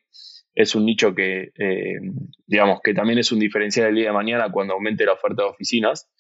es 0.55 0.75
un 0.75 0.85
nicho 0.85 1.15
que, 1.15 1.53
eh, 1.59 1.99
digamos, 2.47 2.81
que 2.85 2.95
también 2.95 3.19
es 3.19 3.33
un 3.33 3.41
diferencial 3.41 3.89
el 3.89 3.95
día 3.97 4.09
de 4.09 4.13
mañana 4.13 4.53
cuando 4.53 4.75
aumente 4.75 5.07
la 5.07 5.15
oferta 5.15 5.43
de 5.43 5.49
oficinas. 5.49 6.11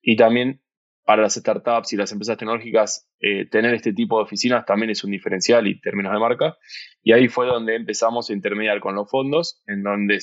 Y 0.00 0.16
también 0.16 0.62
para 1.04 1.22
las 1.22 1.34
startups 1.34 1.92
y 1.92 1.96
las 1.96 2.12
empresas 2.12 2.38
tecnológicas, 2.38 3.10
eh, 3.20 3.46
tener 3.46 3.74
este 3.74 3.92
tipo 3.92 4.16
de 4.16 4.24
oficinas 4.24 4.64
también 4.64 4.90
es 4.90 5.04
un 5.04 5.10
diferencial 5.10 5.66
y 5.66 5.80
términos 5.80 6.12
de 6.12 6.18
marca. 6.18 6.56
Y 7.02 7.12
ahí 7.12 7.28
fue 7.28 7.46
donde 7.46 7.76
empezamos 7.76 8.30
a 8.30 8.32
intermediar 8.32 8.80
con 8.80 8.94
los 8.94 9.10
fondos, 9.10 9.62
en 9.66 9.82
donde 9.82 10.18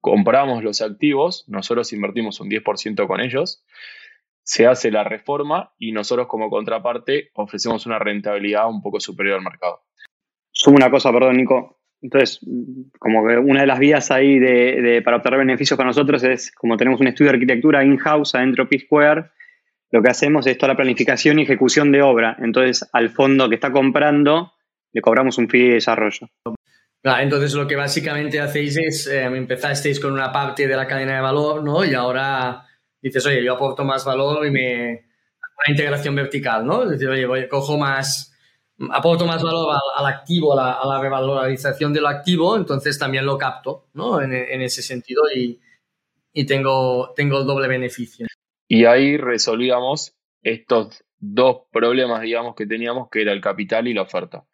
compramos 0.00 0.62
los 0.62 0.82
activos, 0.82 1.44
nosotros 1.48 1.92
invertimos 1.92 2.40
un 2.40 2.50
10% 2.50 3.06
con 3.06 3.20
ellos, 3.20 3.64
se 4.48 4.66
hace 4.66 4.90
la 4.90 5.04
reforma 5.04 5.74
y 5.78 5.92
nosotros 5.92 6.26
como 6.26 6.48
contraparte 6.48 7.28
ofrecemos 7.34 7.84
una 7.84 7.98
rentabilidad 7.98 8.66
un 8.66 8.80
poco 8.80 8.98
superior 8.98 9.36
al 9.36 9.44
mercado. 9.44 9.82
Sumo 10.50 10.78
una 10.78 10.90
cosa, 10.90 11.12
perdón, 11.12 11.36
Nico. 11.36 11.82
Entonces, 12.00 12.40
como 12.98 13.28
que 13.28 13.36
una 13.36 13.60
de 13.60 13.66
las 13.66 13.78
vías 13.78 14.10
ahí 14.10 14.38
de, 14.38 15.02
para 15.04 15.18
obtener 15.18 15.40
beneficios 15.40 15.76
para 15.76 15.88
nosotros 15.88 16.24
es, 16.24 16.50
como 16.52 16.78
tenemos 16.78 16.98
un 16.98 17.08
estudio 17.08 17.30
de 17.30 17.36
arquitectura 17.36 17.84
in-house 17.84 18.34
adentro 18.36 18.66
P-Square, 18.66 19.26
lo 19.90 20.00
que 20.00 20.08
hacemos 20.08 20.46
es 20.46 20.56
toda 20.56 20.72
la 20.72 20.76
planificación 20.76 21.38
y 21.38 21.42
ejecución 21.42 21.92
de 21.92 22.00
obra. 22.00 22.34
Entonces, 22.40 22.88
al 22.94 23.10
fondo 23.10 23.50
que 23.50 23.56
está 23.56 23.70
comprando, 23.70 24.54
le 24.94 25.02
cobramos 25.02 25.36
un 25.36 25.50
fee 25.50 25.68
de 25.68 25.74
desarrollo. 25.74 26.26
entonces 27.20 27.52
lo 27.52 27.66
que 27.66 27.76
básicamente 27.76 28.40
hacéis 28.40 28.78
es, 28.78 29.06
eh, 29.08 29.24
empezasteis 29.24 30.00
con 30.00 30.14
una 30.14 30.32
parte 30.32 30.66
de 30.66 30.76
la 30.76 30.86
cadena 30.86 31.16
de 31.16 31.20
valor, 31.20 31.62
¿no? 31.62 31.84
Y 31.84 31.92
ahora 31.92 32.64
dices, 33.00 33.24
oye, 33.26 33.44
yo 33.44 33.54
aporto 33.54 33.84
más 33.84 34.04
valor 34.04 34.46
y 34.46 34.50
me... 34.50 35.08
Una 35.66 35.72
integración 35.72 36.14
vertical, 36.14 36.64
¿no? 36.64 36.84
Es 36.84 36.90
decir, 36.90 37.08
oye, 37.08 37.48
cojo 37.48 37.76
más, 37.76 38.32
aporto 38.90 39.26
más 39.26 39.42
valor 39.42 39.76
al, 39.96 40.06
activo, 40.06 40.56
a 40.56 40.86
la, 40.86 41.00
revalorización 41.00 41.92
del 41.92 42.06
activo, 42.06 42.56
entonces 42.56 42.96
también 42.96 43.26
lo 43.26 43.36
capto, 43.36 43.88
¿no? 43.94 44.22
En, 44.22 44.32
ese 44.62 44.82
sentido 44.82 45.22
y, 45.34 45.60
y 46.32 46.46
tengo, 46.46 47.12
tengo 47.16 47.40
el 47.40 47.46
doble 47.46 47.66
beneficio. 47.66 48.28
Y 48.68 48.84
ahí 48.84 49.16
resolvíamos 49.16 50.16
estos 50.42 51.04
dos 51.18 51.62
problemas, 51.72 52.22
digamos, 52.22 52.54
que 52.54 52.66
teníamos, 52.66 53.08
que 53.10 53.22
era 53.22 53.32
el 53.32 53.40
capital 53.40 53.88
y 53.88 53.94
la 53.94 54.02
oferta. 54.02 54.44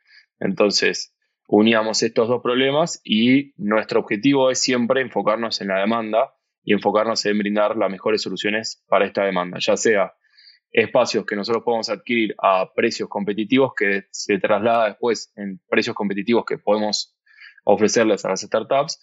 Entonces, 0.40 1.14
uníamos 1.46 2.02
estos 2.02 2.28
dos 2.28 2.42
problemas 2.42 3.00
y 3.04 3.52
nuestro 3.56 4.00
objetivo 4.00 4.50
es 4.50 4.60
siempre 4.60 5.00
enfocarnos 5.00 5.60
en 5.60 5.68
la 5.68 5.80
demanda 5.80 6.34
y 6.64 6.72
enfocarnos 6.72 7.24
en 7.26 7.38
brindar 7.38 7.76
las 7.76 7.90
mejores 7.90 8.22
soluciones 8.22 8.82
para 8.88 9.06
esta 9.06 9.24
demanda, 9.24 9.58
ya 9.60 9.76
sea 9.76 10.14
espacios 10.72 11.24
que 11.24 11.36
nosotros 11.36 11.62
podemos 11.64 11.88
adquirir 11.88 12.34
a 12.42 12.72
precios 12.74 13.08
competitivos 13.08 13.72
que 13.76 14.04
se 14.10 14.38
traslada 14.38 14.88
después 14.88 15.32
en 15.36 15.60
precios 15.68 15.94
competitivos 15.94 16.44
que 16.44 16.58
podemos 16.58 17.16
ofrecerles 17.64 18.24
a 18.24 18.30
las 18.30 18.40
startups, 18.40 19.02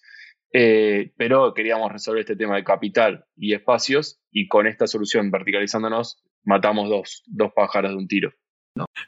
eh, 0.54 1.14
pero 1.16 1.54
queríamos 1.54 1.92
resolver 1.92 2.22
este 2.22 2.36
tema 2.36 2.58
de 2.58 2.66
capital 2.66 3.26
y 3.38 3.54
espacios 3.54 4.22
y 4.32 4.50
con 4.50 4.68
esta 4.68 4.86
solución 4.86 5.32
verticalizándonos 5.32 6.22
matamos 6.44 6.90
dos, 6.90 7.24
dos 7.28 7.54
pájaros 7.56 7.92
de 7.92 7.98
un 7.98 8.08
tiro. 8.08 8.32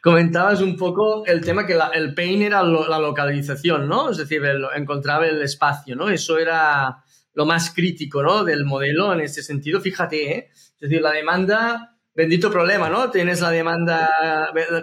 Comentabas 0.02 0.62
un 0.62 0.78
poco 0.78 1.26
el 1.26 1.42
tema 1.42 1.66
que 1.66 1.78
el 1.94 2.14
pain 2.14 2.42
era 2.42 2.64
la 2.64 3.00
localización, 3.00 3.88
¿no? 3.88 4.10
Es 4.10 4.18
decir, 4.18 4.42
encontrar 4.76 5.24
el 5.24 5.42
espacio, 5.42 5.96
¿no? 5.96 6.10
Eso 6.10 6.38
era 6.38 7.04
lo 7.34 7.46
más 7.46 7.74
crítico, 7.74 8.22
¿no? 8.24 8.44
Del 8.44 8.66
modelo 8.66 9.14
en 9.14 9.22
ese 9.22 9.44
sentido. 9.44 9.82
Fíjate, 9.82 10.32
¿eh? 10.32 10.50
Es 10.54 10.80
decir, 10.80 11.02
la 11.02 11.12
demanda 11.12 11.94
bendito 12.16 12.52
problema, 12.52 12.90
¿no? 12.90 13.10
Tienes 13.10 13.42
la 13.42 13.50
demanda, 13.50 14.10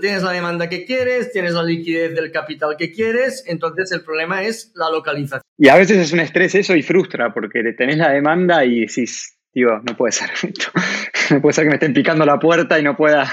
tienes 0.01 0.23
la 0.23 0.33
demanda 0.33 0.69
que 0.69 0.85
quieres, 0.85 1.33
tienes 1.33 1.55
la 1.55 1.63
liquidez 1.63 2.15
del 2.15 2.33
capital 2.33 2.77
que 2.77 2.91
quieres, 2.93 3.45
entonces 3.47 3.93
el 3.93 4.03
problema 4.03 4.43
es 4.43 4.73
la 4.75 4.91
localización. 4.91 5.43
Y 5.57 5.69
a 5.69 5.77
veces 5.77 5.99
es 5.99 6.13
un 6.13 6.21
estrés 6.21 6.55
eso 6.55 6.75
y 6.75 6.83
frustra, 6.83 7.33
porque 7.33 7.63
tenés 7.77 7.99
la 7.99 8.11
demanda 8.11 8.65
y 8.65 8.81
decís, 8.81 9.39
tío, 9.53 9.81
no 9.87 9.97
puede 9.97 10.13
ser 10.13 10.31
no 11.31 11.41
puede 11.41 11.53
ser 11.53 11.65
que 11.65 11.71
me 11.71 11.75
estén 11.77 11.95
picando 11.95 12.25
la 12.25 12.39
puerta 12.39 12.79
y 12.79 12.83
no 12.83 12.97
pueda. 12.97 13.27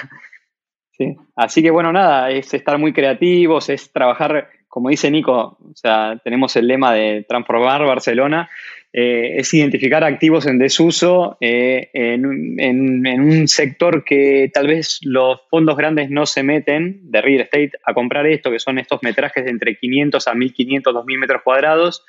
Sí. 0.91 1.15
Así 1.35 1.61
que 1.61 1.71
bueno, 1.71 1.91
nada, 1.91 2.31
es 2.31 2.53
estar 2.53 2.77
muy 2.77 2.91
creativos, 2.91 3.69
es 3.69 3.91
trabajar, 3.91 4.49
como 4.67 4.89
dice 4.89 5.11
Nico, 5.11 5.57
o 5.59 5.75
sea, 5.75 6.19
tenemos 6.23 6.55
el 6.55 6.67
lema 6.67 6.93
de 6.93 7.25
transformar 7.27 7.85
Barcelona, 7.85 8.49
eh, 8.93 9.37
es 9.37 9.53
identificar 9.53 10.03
activos 10.03 10.47
en 10.47 10.57
desuso 10.57 11.37
eh, 11.41 11.89
en, 11.93 12.25
un 12.25 13.47
sector 13.47 14.03
que 14.03 14.49
tal 14.53 14.67
vez 14.67 14.99
los 15.03 15.41
fondos 15.49 15.75
grandes 15.75 16.09
no 16.09 16.25
se 16.25 16.41
meten 16.41 17.11
de 17.11 17.21
real 17.21 17.41
estate 17.41 17.71
a 17.83 17.93
comprar 17.93 18.25
esto, 18.25 18.49
que 18.49 18.59
son 18.59 18.79
estos 18.79 19.03
metrajes 19.03 19.43
de 19.43 19.51
entre 19.51 19.77
500 19.77 20.27
a 20.27 20.33
1500, 20.33 20.93
2000 20.93 21.19
metros 21.19 21.41
cuadrados. 21.43 22.05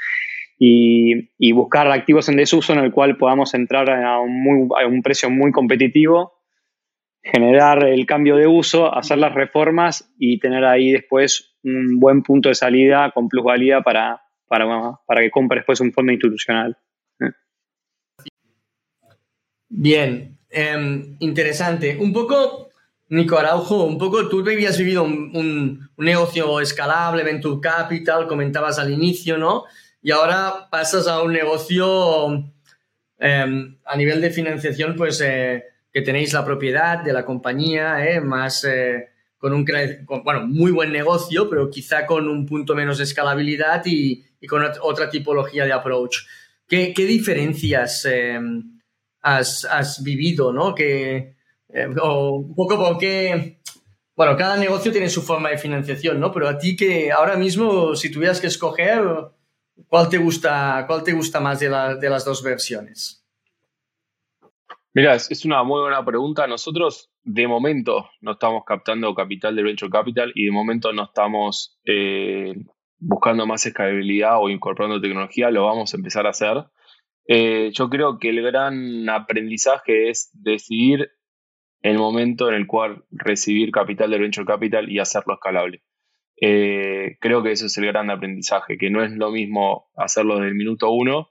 Y, 0.60 1.52
buscar 1.52 1.88
activos 1.90 2.28
en 2.28 2.36
desuso 2.36 2.72
en 2.72 2.80
el 2.80 2.90
cual 2.90 3.16
podamos 3.16 3.54
entrar 3.54 3.88
a 3.90 4.18
un, 4.18 4.68
a 4.76 4.86
un 4.86 5.02
precio 5.02 5.30
muy 5.30 5.52
competitivo 5.52 6.38
generar 7.22 7.84
el 7.84 8.06
cambio 8.06 8.36
de 8.36 8.46
uso, 8.46 8.94
hacer 8.94 9.18
las 9.18 9.34
reformas 9.34 10.14
y 10.18 10.38
tener 10.38 10.64
ahí 10.64 10.92
después 10.92 11.56
un 11.62 11.98
buen 11.98 12.22
punto 12.22 12.48
de 12.48 12.54
salida 12.54 13.10
con 13.12 13.28
plusvalía 13.28 13.82
para, 13.82 14.22
para, 14.48 14.66
para 15.06 15.20
que 15.20 15.30
compre 15.30 15.58
después 15.58 15.80
un 15.80 15.92
fondo 15.92 16.12
institucional. 16.12 16.76
Bien, 19.68 20.38
em, 20.50 21.16
interesante. 21.20 21.96
Un 22.00 22.12
poco, 22.12 22.70
Nico 23.10 23.38
Araujo, 23.38 23.84
un 23.84 23.98
poco 23.98 24.28
tú 24.28 24.40
habías 24.40 24.78
vivido 24.78 25.04
un, 25.04 25.90
negocio 25.98 26.60
escalable, 26.60 27.22
Venture 27.22 27.60
Capital, 27.60 28.26
comentabas 28.26 28.78
al 28.78 28.90
inicio, 28.90 29.36
¿no? 29.36 29.64
Y 30.00 30.10
ahora 30.10 30.68
pasas 30.70 31.06
a 31.06 31.22
un 31.22 31.32
negocio 31.32 32.52
em, 33.18 33.78
a 33.84 33.96
nivel 33.96 34.20
de 34.20 34.30
financiación, 34.30 34.96
pues... 34.96 35.20
Eh, 35.20 35.64
que 35.92 36.02
tenéis 36.02 36.32
la 36.32 36.44
propiedad 36.44 37.02
de 37.02 37.12
la 37.12 37.24
compañía, 37.24 38.06
¿eh? 38.06 38.20
más 38.20 38.64
eh, 38.64 39.08
con 39.38 39.52
un 39.52 39.64
bueno, 40.24 40.46
muy 40.46 40.72
buen 40.72 40.92
negocio, 40.92 41.48
pero 41.48 41.70
quizá 41.70 42.04
con 42.04 42.28
un 42.28 42.44
punto 42.44 42.74
menos 42.74 42.98
de 42.98 43.04
escalabilidad 43.04 43.82
y, 43.86 44.24
con 44.48 44.62
otra 44.82 45.08
tipología 45.08 45.64
de 45.64 45.72
approach. 45.72 46.18
¿Qué, 46.66 46.92
diferencias 46.94 48.04
em, 48.04 48.80
has, 49.22 50.02
vivido? 50.02 50.52
¿no? 50.52 50.74
Que, 50.74 51.36
em, 51.68 51.96
o 52.00 52.36
un 52.36 52.54
poco 52.54 52.76
porque, 52.76 53.60
bueno, 54.16 54.36
cada 54.36 54.56
negocio 54.56 54.90
tiene 54.90 55.08
su 55.08 55.22
forma 55.22 55.50
de 55.50 55.58
financiación, 55.58 56.18
¿no? 56.18 56.32
Pero 56.32 56.48
a 56.48 56.58
ti 56.58 56.76
que 56.76 57.12
ahora 57.12 57.36
mismo, 57.36 57.94
si 57.94 58.10
tuvieras 58.10 58.40
que 58.40 58.48
escoger, 58.48 59.02
¿cuál 59.86 60.08
te 60.08 60.18
gusta, 60.18 60.84
cuál 60.86 61.04
te 61.04 61.12
gusta 61.12 61.40
más 61.40 61.60
de, 61.60 61.68
de 61.68 62.10
las 62.10 62.24
dos 62.24 62.42
versiones? 62.42 63.18
Mira, 64.94 65.14
es, 65.14 65.44
una 65.44 65.62
muy 65.62 65.80
buena 65.80 66.04
pregunta. 66.04 66.46
Nosotros 66.48 67.10
de 67.30 67.46
momento 67.46 68.08
no 68.22 68.32
estamos 68.32 68.62
captando 68.64 69.14
capital 69.14 69.54
de 69.54 69.62
Venture 69.62 69.90
Capital 69.90 70.32
y 70.34 70.46
de 70.46 70.50
momento 70.50 70.94
no 70.94 71.04
estamos 71.04 71.78
eh, 71.84 72.54
buscando 72.98 73.46
más 73.46 73.66
escalabilidad 73.66 74.40
o 74.40 74.48
incorporando 74.48 74.98
tecnología, 74.98 75.50
lo 75.50 75.66
vamos 75.66 75.92
a 75.92 75.98
empezar 75.98 76.26
a 76.26 76.30
hacer. 76.30 76.64
Eh, 77.26 77.70
yo 77.74 77.90
creo 77.90 78.18
que 78.18 78.30
el 78.30 78.40
gran 78.40 79.10
aprendizaje 79.10 80.08
es 80.08 80.30
decidir 80.32 81.10
el 81.82 81.98
momento 81.98 82.48
en 82.48 82.54
el 82.54 82.66
cual 82.66 83.04
recibir 83.10 83.72
capital 83.72 84.10
de 84.10 84.18
Venture 84.18 84.46
Capital 84.46 84.90
y 84.90 84.98
hacerlo 84.98 85.34
escalable. 85.34 85.82
Eh, 86.40 87.18
creo 87.20 87.42
que 87.42 87.52
eso 87.52 87.66
es 87.66 87.76
el 87.76 87.86
gran 87.86 88.08
aprendizaje, 88.08 88.78
que 88.78 88.88
no 88.88 89.04
es 89.04 89.12
lo 89.12 89.30
mismo 89.30 89.90
hacerlo 89.96 90.36
desde 90.36 90.48
el 90.48 90.54
minuto 90.54 90.90
uno 90.90 91.28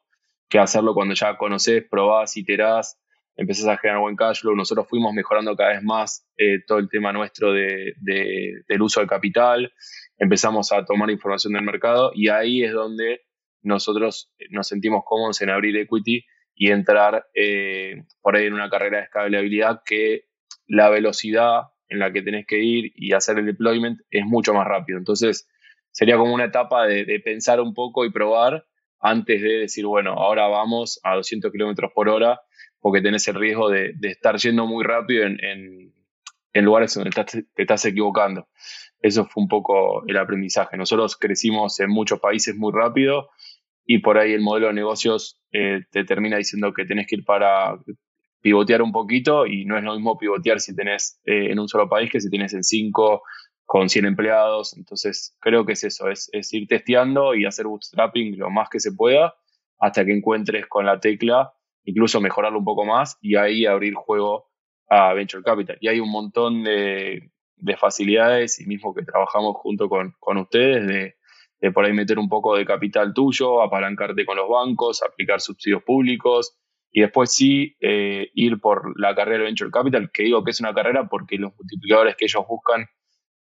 que 0.47 0.59
hacerlo 0.59 0.93
cuando 0.93 1.15
ya 1.15 1.37
conoces, 1.37 1.83
probás, 1.89 2.37
iterás 2.37 3.01
empezás 3.37 3.67
a 3.67 3.77
generar 3.77 4.01
buen 4.01 4.15
cash 4.15 4.41
flow. 4.41 4.55
Nosotros 4.55 4.87
fuimos 4.89 5.13
mejorando 5.13 5.55
cada 5.55 5.73
vez 5.73 5.83
más 5.83 6.27
eh, 6.37 6.59
todo 6.65 6.79
el 6.79 6.89
tema 6.89 7.13
nuestro 7.13 7.53
de, 7.53 7.93
del 8.01 8.81
uso 8.81 8.99
del 8.99 9.07
capital, 9.07 9.71
empezamos 10.17 10.71
a 10.71 10.83
tomar 10.83 11.09
información 11.11 11.53
del 11.53 11.63
mercado 11.63 12.11
y 12.13 12.29
ahí 12.29 12.63
es 12.63 12.73
donde 12.73 13.21
nosotros 13.61 14.33
nos 14.49 14.67
sentimos 14.67 15.03
cómodos 15.05 15.41
en 15.41 15.51
abrir 15.51 15.77
equity 15.77 16.25
y 16.55 16.71
entrar 16.71 17.27
eh, 17.35 18.03
por 18.21 18.35
ahí 18.35 18.47
en 18.47 18.53
una 18.53 18.69
carrera 18.69 18.97
de 18.97 19.03
escalabilidad 19.03 19.81
que 19.85 20.25
la 20.65 20.89
velocidad 20.89 21.61
en 21.89 21.99
la 21.99 22.11
que 22.11 22.23
tenés 22.23 22.45
que 22.47 22.59
ir 22.59 22.91
y 22.95 23.13
hacer 23.13 23.37
el 23.37 23.45
deployment 23.45 24.01
es 24.09 24.25
mucho 24.25 24.53
más 24.53 24.67
rápido. 24.67 24.97
Entonces, 24.97 25.47
sería 25.91 26.17
como 26.17 26.33
una 26.33 26.45
etapa 26.45 26.85
de, 26.85 27.05
de 27.05 27.19
pensar 27.19 27.61
un 27.61 27.73
poco 27.73 28.03
y 28.03 28.11
probar 28.11 28.65
antes 28.99 29.41
de 29.41 29.59
decir, 29.59 29.85
bueno, 29.85 30.13
ahora 30.13 30.47
vamos 30.47 30.99
a 31.03 31.15
200 31.15 31.51
kilómetros 31.51 31.91
por 31.93 32.09
hora 32.09 32.41
porque 32.87 33.01
tenés 33.01 33.27
el 33.27 33.35
riesgo 33.35 33.69
de, 33.69 33.93
estar 34.03 34.37
yendo 34.37 34.65
muy 34.65 34.81
rápido 34.81 35.25
en, 35.25 35.93
lugares 36.53 36.93
donde 36.93 37.11
te 37.11 37.61
estás 37.61 37.83
equivocando. 37.83 38.47
Eso 39.01 39.25
fue 39.25 39.43
un 39.43 39.49
poco 39.49 40.07
el 40.07 40.15
aprendizaje. 40.15 40.77
Nosotros 40.77 41.17
crecimos 41.17 41.77
en 41.81 41.89
muchos 41.89 42.21
países 42.21 42.55
muy 42.55 42.71
rápido 42.71 43.27
y 43.85 43.99
por 43.99 44.17
ahí 44.17 44.31
el 44.31 44.39
modelo 44.39 44.67
de 44.67 44.73
negocios 44.73 45.43
eh, 45.51 45.81
te 45.91 46.05
termina 46.05 46.37
diciendo 46.37 46.73
que 46.73 46.85
tenés 46.85 47.07
que 47.07 47.17
ir 47.17 47.25
para 47.25 47.77
pivotear 48.39 48.81
un 48.81 48.93
poquito 48.93 49.45
y 49.45 49.65
no 49.65 49.77
es 49.77 49.83
lo 49.83 49.93
mismo 49.93 50.17
pivotear 50.17 50.61
si 50.61 50.73
tenés 50.73 51.19
eh, 51.25 51.51
en 51.51 51.59
un 51.59 51.67
solo 51.67 51.89
país 51.89 52.09
que 52.09 52.21
si 52.21 52.29
tenés 52.29 52.53
en 52.53 52.63
cinco 52.63 53.23
con 53.65 53.89
100 53.89 54.05
empleados. 54.05 54.77
Entonces 54.77 55.35
creo 55.41 55.65
que 55.65 55.73
es 55.73 55.83
eso, 55.83 56.09
es, 56.09 56.29
es 56.31 56.53
ir 56.53 56.69
testeando 56.69 57.35
y 57.35 57.43
hacer 57.43 57.65
bootstrapping 57.65 58.37
lo 58.37 58.49
más 58.49 58.69
que 58.69 58.79
se 58.79 58.93
pueda 58.93 59.35
hasta 59.77 60.05
que 60.05 60.13
encuentres 60.13 60.67
con 60.67 60.85
la 60.85 61.01
tecla 61.01 61.51
incluso 61.87 62.19
mejorarlo 62.19 62.59
un 62.59 62.65
poco 62.65 62.85
más 62.85 63.17
y 63.21 63.35
ahí 63.35 63.65
abrir 63.65 63.93
juego 63.95 64.49
a 64.89 65.13
Venture 65.13 65.43
Capital. 65.43 65.77
Y 65.79 65.87
hay 65.87 65.99
un 66.01 66.11
montón 66.11 66.63
de, 66.63 67.31
facilidades 67.79 68.59
y 68.59 68.65
mismo 68.65 68.93
que 68.93 69.03
trabajamos 69.03 69.55
junto 69.55 69.89
con, 69.89 70.13
ustedes 70.37 71.15
de, 71.61 71.71
por 71.71 71.85
ahí 71.85 71.93
meter 71.93 72.19
un 72.19 72.27
poco 72.27 72.55
de 72.57 72.65
capital 72.65 73.13
tuyo, 73.13 73.61
apalancarte 73.61 74.25
con 74.25 74.37
los 74.37 74.49
bancos, 74.49 75.01
aplicar 75.01 75.39
subsidios 75.39 75.81
públicos 75.83 76.57
y 76.91 77.01
después 77.01 77.33
sí 77.33 77.75
eh, 77.79 78.29
ir 78.33 78.59
por 78.59 78.99
la 78.99 79.15
carrera 79.15 79.39
de 79.39 79.45
Venture 79.45 79.71
Capital, 79.71 80.11
que 80.11 80.23
digo 80.23 80.43
que 80.43 80.51
es 80.51 80.59
una 80.59 80.73
carrera 80.73 81.07
porque 81.09 81.37
los 81.37 81.55
multiplicadores 81.57 82.15
que 82.17 82.25
ellos 82.25 82.45
buscan 82.47 82.85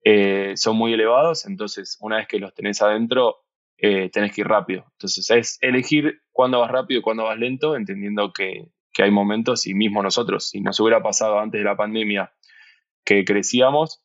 eh, 0.05 0.53
son 0.57 0.77
muy 0.77 0.93
elevados, 0.93 1.47
entonces 1.47 1.97
una 2.01 2.19
vez 2.19 2.29
que 2.29 2.39
los 2.39 2.55
tenés 2.55 2.83
adentro, 2.83 3.44
eh, 3.87 4.09
tenés 4.09 4.33
que 4.33 4.41
ir 4.41 4.47
rápido. 4.49 4.87
Entonces 4.93 5.31
es 5.31 5.59
elegir 5.61 6.23
cuándo 6.33 6.61
vas 6.61 6.71
rápido 6.71 7.01
y 7.01 7.03
cuándo 7.03 7.25
vas 7.25 7.39
lento, 7.39 7.77
entendiendo 7.77 8.33
que, 8.33 8.69
hay 8.97 9.11
momentos 9.11 9.67
y 9.67 9.75
mismo 9.75 10.05
nosotros, 10.05 10.49
si 10.49 10.61
nos 10.61 10.79
hubiera 10.79 11.03
pasado 11.03 11.41
antes 11.41 11.59
de 11.59 11.65
la 11.65 11.77
pandemia 11.77 12.33
que 13.05 13.25
crecíamos, 13.25 14.05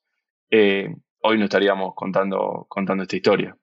eh, 0.50 0.96
hoy 1.22 1.38
no 1.38 1.44
estaríamos 1.44 1.94
contando, 1.96 2.66
contando 2.68 3.04
esta 3.04 3.16
historia. 3.16 3.56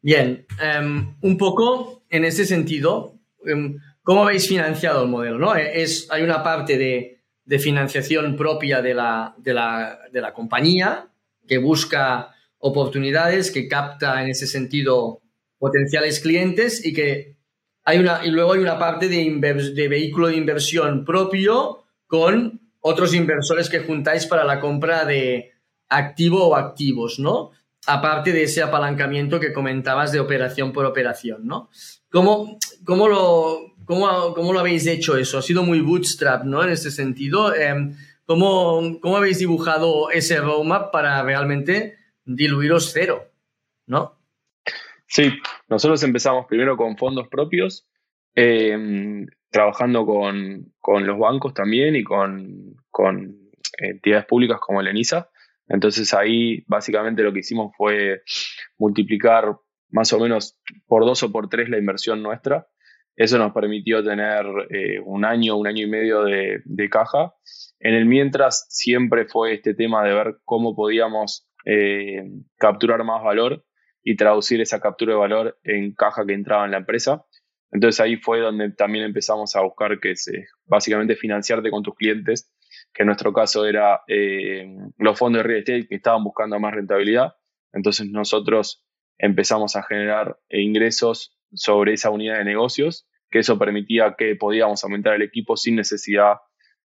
Bien, 0.00 0.46
em, 0.60 1.14
un 1.20 1.36
poco 1.36 2.02
en 2.08 2.24
ese 2.24 2.46
sentido, 2.46 3.20
em, 3.44 3.78
¿cómo 4.02 4.22
habéis 4.22 4.48
financiado 4.48 5.04
el 5.04 5.10
modelo? 5.10 5.38
¿no? 5.38 5.54
Es, 5.54 6.10
hay 6.10 6.22
una 6.22 6.42
parte 6.42 6.78
de, 6.78 7.20
de 7.44 7.58
financiación 7.58 8.34
propia 8.34 8.80
de 8.80 8.94
la, 8.94 9.34
de, 9.36 9.52
la, 9.52 10.00
de 10.10 10.20
la 10.22 10.32
compañía 10.32 11.06
que 11.46 11.58
busca 11.58 12.34
oportunidades, 12.60 13.50
que 13.50 13.66
capta 13.66 14.22
en 14.22 14.30
ese 14.30 14.46
sentido 14.46 15.20
potenciales 15.58 16.20
clientes 16.20 16.84
y 16.84 16.92
que 16.92 17.36
hay 17.84 17.98
una, 17.98 18.24
y 18.24 18.30
luego 18.30 18.52
hay 18.52 18.60
una 18.60 18.78
parte 18.78 19.08
de, 19.08 19.72
de 19.74 19.88
vehículo 19.88 20.28
de 20.28 20.36
inversión 20.36 21.04
propio 21.04 21.84
con 22.06 22.60
otros 22.80 23.14
inversores 23.14 23.68
que 23.68 23.80
juntáis 23.80 24.26
para 24.26 24.44
la 24.44 24.60
compra 24.60 25.04
de 25.04 25.52
activo 25.88 26.46
o 26.46 26.56
activos, 26.56 27.18
¿no? 27.18 27.50
Aparte 27.86 28.32
de 28.32 28.44
ese 28.44 28.62
apalancamiento 28.62 29.40
que 29.40 29.52
comentabas 29.52 30.12
de 30.12 30.20
operación 30.20 30.72
por 30.72 30.84
operación, 30.84 31.46
¿no? 31.46 31.70
¿Cómo, 32.10 32.58
cómo, 32.84 33.08
lo, 33.08 33.74
cómo, 33.84 34.34
cómo 34.34 34.52
lo 34.52 34.60
habéis 34.60 34.86
hecho 34.86 35.16
eso? 35.16 35.38
Ha 35.38 35.42
sido 35.42 35.62
muy 35.62 35.80
bootstrap, 35.80 36.44
¿no? 36.44 36.62
En 36.62 36.70
este 36.70 36.90
sentido. 36.90 37.54
Em, 37.54 37.96
¿cómo, 38.24 39.00
¿Cómo 39.00 39.16
habéis 39.16 39.38
dibujado 39.38 40.10
ese 40.10 40.40
roadmap 40.40 40.92
para 40.92 41.22
realmente 41.22 41.99
diluiros 42.24 42.90
cero, 42.92 43.24
¿no? 43.86 44.20
Sí, 45.10 45.28
nosotros 45.68 46.02
empezamos 46.04 46.46
primero 46.46 46.76
con 46.76 46.96
fondos 46.96 47.26
propios, 47.28 47.88
em, 48.34 49.26
trabajando 49.50 50.06
con, 50.06 50.72
los 51.04 51.18
bancos 51.18 51.52
también 51.52 51.96
y 51.96 52.04
con, 52.04 52.76
entidades 53.78 54.26
públicas 54.26 54.60
como 54.60 54.80
el 54.80 54.88
ENISA. 54.88 55.28
Entonces 55.66 56.14
ahí 56.14 56.62
básicamente 56.66 57.22
lo 57.22 57.32
que 57.32 57.40
hicimos 57.40 57.72
fue 57.76 58.22
multiplicar 58.78 59.56
más 59.88 60.12
o 60.12 60.20
menos 60.20 60.58
por 60.86 61.04
dos 61.04 61.22
o 61.22 61.32
por 61.32 61.48
tres 61.48 61.68
la 61.68 61.78
inversión 61.78 62.22
nuestra. 62.22 62.68
Eso 63.16 63.38
nos 63.38 63.52
permitió 63.52 64.04
tener 64.04 64.46
eh, 64.70 65.00
un 65.04 65.24
año, 65.24 65.56
un 65.56 65.66
año 65.66 65.84
y 65.84 65.90
medio 65.90 66.22
de, 66.22 66.62
de, 66.64 66.88
caja. 66.88 67.34
En 67.80 67.94
el 67.94 68.06
mientras 68.06 68.66
siempre 68.68 69.26
fue 69.26 69.54
este 69.54 69.74
tema 69.74 70.04
de 70.04 70.14
ver 70.14 70.38
cómo 70.44 70.74
podíamos 70.76 71.49
eh, 71.64 72.22
capturar 72.58 73.04
más 73.04 73.22
valor 73.22 73.64
y 74.02 74.16
traducir 74.16 74.60
esa 74.60 74.80
captura 74.80 75.12
de 75.12 75.18
valor 75.18 75.58
en 75.62 75.94
caja 75.94 76.24
que 76.26 76.32
entraba 76.32 76.64
en 76.64 76.70
la 76.72 76.78
empresa. 76.78 77.24
Entonces 77.70 78.00
ahí 78.00 78.16
fue 78.16 78.40
donde 78.40 78.70
también 78.70 79.04
empezamos 79.04 79.54
a 79.54 79.60
buscar 79.60 80.00
que 80.00 80.16
se, 80.16 80.46
básicamente 80.64 81.16
financiarte 81.16 81.70
con 81.70 81.82
tus 81.82 81.94
clientes 81.94 82.52
que 82.92 83.02
en 83.02 83.06
nuestro 83.06 83.32
caso 83.32 83.66
era 83.66 84.02
eh, 84.08 84.66
los 84.98 85.18
fondos 85.18 85.40
de 85.40 85.42
real 85.44 85.58
estate 85.60 85.86
que 85.88 85.96
estaban 85.96 86.24
buscando 86.24 86.58
más 86.58 86.74
rentabilidad. 86.74 87.34
Entonces 87.72 88.08
nosotros 88.10 88.84
empezamos 89.18 89.76
a 89.76 89.82
generar 89.82 90.38
ingresos 90.48 91.36
sobre 91.52 91.94
esa 91.94 92.10
unidad 92.10 92.38
de 92.38 92.44
negocios, 92.44 93.08
que 93.30 93.40
eso 93.40 93.58
permitía 93.58 94.14
que 94.16 94.34
podíamos 94.34 94.82
aumentar 94.82 95.14
el 95.14 95.22
equipo 95.22 95.56
sin 95.56 95.76
necesidad 95.76 96.36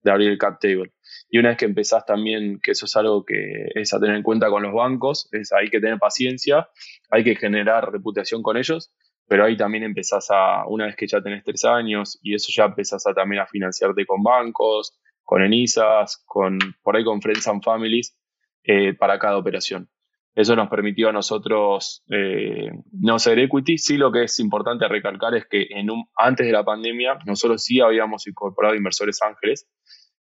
de 0.01 0.11
abrir 0.11 0.29
el 0.29 0.38
cap 0.38 0.59
table. 0.59 0.93
Y 1.29 1.39
una 1.39 1.49
vez 1.49 1.57
que 1.57 1.65
empezás 1.65 2.05
también, 2.05 2.59
que 2.61 2.71
eso 2.71 2.85
es 2.85 2.95
algo 2.95 3.25
que 3.25 3.69
es 3.73 3.93
a 3.93 3.99
tener 3.99 4.15
en 4.15 4.23
cuenta 4.23 4.49
con 4.49 4.63
los 4.63 4.73
bancos, 4.73 5.27
es 5.31 5.51
hay 5.51 5.69
que 5.69 5.79
tener 5.79 5.97
paciencia, 5.97 6.69
hay 7.09 7.23
que 7.23 7.35
generar 7.35 7.91
reputación 7.91 8.41
con 8.41 8.57
ellos, 8.57 8.93
pero 9.27 9.45
ahí 9.45 9.57
también 9.57 9.83
empezás 9.83 10.27
a, 10.29 10.67
una 10.67 10.85
vez 10.85 10.95
que 10.95 11.07
ya 11.07 11.21
tenés 11.21 11.43
tres 11.43 11.65
años, 11.65 12.19
y 12.21 12.35
eso 12.35 12.51
ya 12.55 12.65
empezás 12.65 13.05
a 13.07 13.13
también 13.13 13.41
a 13.41 13.47
financiarte 13.47 14.05
con 14.05 14.21
bancos, 14.21 14.99
con 15.23 15.43
ENISAS, 15.43 16.23
con, 16.25 16.59
por 16.83 16.95
ahí 16.95 17.03
con 17.03 17.21
Friends 17.21 17.47
and 17.47 17.63
Families, 17.63 18.15
eh, 18.63 18.93
para 18.93 19.17
cada 19.17 19.38
operación. 19.38 19.89
Eso 20.35 20.55
nos 20.55 20.69
permitió 20.69 21.09
a 21.09 21.13
nosotros 21.13 22.03
eh, 22.09 22.69
no 22.91 23.19
ser 23.19 23.39
equity. 23.39 23.77
Sí, 23.77 23.97
lo 23.97 24.11
que 24.11 24.23
es 24.23 24.38
importante 24.39 24.88
recalcar 24.88 25.33
es 25.33 25.45
que 25.47 25.67
en 25.69 25.89
un, 25.89 26.05
antes 26.17 26.45
de 26.45 26.51
la 26.51 26.65
pandemia, 26.65 27.17
nosotros 27.25 27.63
sí 27.63 27.79
habíamos 27.79 28.27
incorporado 28.27 28.75
inversores 28.75 29.21
ángeles 29.21 29.65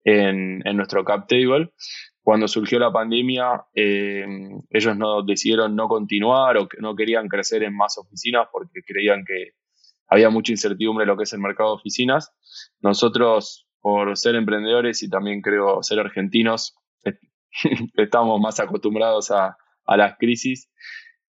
en, 0.05 0.59
nuestro 0.77 1.03
cap 1.03 1.27
table. 1.27 1.73
Cuando 2.21 2.47
surgió 2.47 2.79
la 2.79 2.91
pandemia, 2.91 3.65
eh, 3.73 4.25
ellos 4.69 4.97
no 4.97 5.23
decidieron 5.23 5.75
no 5.75 5.87
continuar 5.87 6.57
o 6.57 6.67
que 6.67 6.77
no 6.79 6.95
querían 6.95 7.27
crecer 7.27 7.63
en 7.63 7.75
más 7.75 7.97
oficinas 7.97 8.47
porque 8.51 8.81
creían 8.85 9.23
que 9.25 9.51
había 10.07 10.29
mucha 10.29 10.51
incertidumbre 10.51 11.03
en 11.03 11.09
lo 11.09 11.17
que 11.17 11.23
es 11.23 11.33
el 11.33 11.39
mercado 11.39 11.71
de 11.71 11.75
oficinas. 11.75 12.31
Nosotros, 12.79 13.67
por 13.81 14.15
ser 14.17 14.35
emprendedores 14.35 15.03
y 15.03 15.09
también 15.09 15.41
creo 15.41 15.83
ser 15.83 15.99
argentinos, 15.99 16.75
estamos 17.95 18.39
más 18.39 18.59
acostumbrados 18.59 19.31
a, 19.31 19.57
a 19.85 19.97
las 19.97 20.17
crisis 20.17 20.69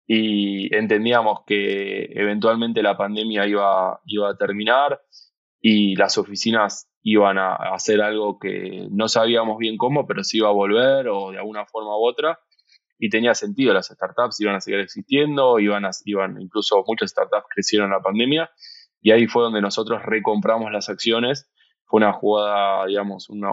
y 0.06 0.74
entendíamos 0.74 1.40
que 1.46 2.04
eventualmente 2.12 2.82
la 2.82 2.96
pandemia 2.96 3.46
iba, 3.46 4.00
iba 4.06 4.30
a 4.30 4.36
terminar 4.36 5.00
y 5.60 5.96
las 5.96 6.16
oficinas 6.16 6.88
iban 7.09 7.38
a 7.38 7.55
hacer 7.73 8.03
algo 8.03 8.37
que 8.40 8.88
no 8.90 9.07
sabíamos 9.07 9.59
bien 9.59 9.77
cómo, 9.77 10.09
pero 10.09 10.25
sí 10.25 10.38
iba 10.38 10.49
a 10.49 10.53
volver 10.53 11.07
o 11.07 11.31
de 11.31 11.38
alguna 11.38 11.64
forma 11.64 11.97
u 11.97 12.05
otra. 12.05 12.40
Y 12.99 13.11
tenía 13.11 13.33
sentido, 13.37 13.73
las 13.73 13.87
startups 13.87 14.40
iban 14.40 14.57
a 14.57 14.61
seguir 14.61 14.81
existiendo, 14.81 15.61
iban, 15.61 15.85
a, 15.85 15.90
iban 16.05 16.40
incluso 16.40 16.83
muchas 16.85 17.11
startups 17.11 17.47
crecieron 17.49 17.87
en 17.87 17.92
la 17.92 18.03
pandemia. 18.03 18.51
Y 19.01 19.12
ahí 19.12 19.29
fue 19.29 19.45
donde 19.45 19.61
nosotros 19.61 20.03
recompramos 20.05 20.73
las 20.73 20.88
acciones. 20.88 21.49
Fue 21.85 21.99
una 21.99 22.12
jugada, 22.12 22.87
digamos, 22.87 23.31
una, 23.31 23.53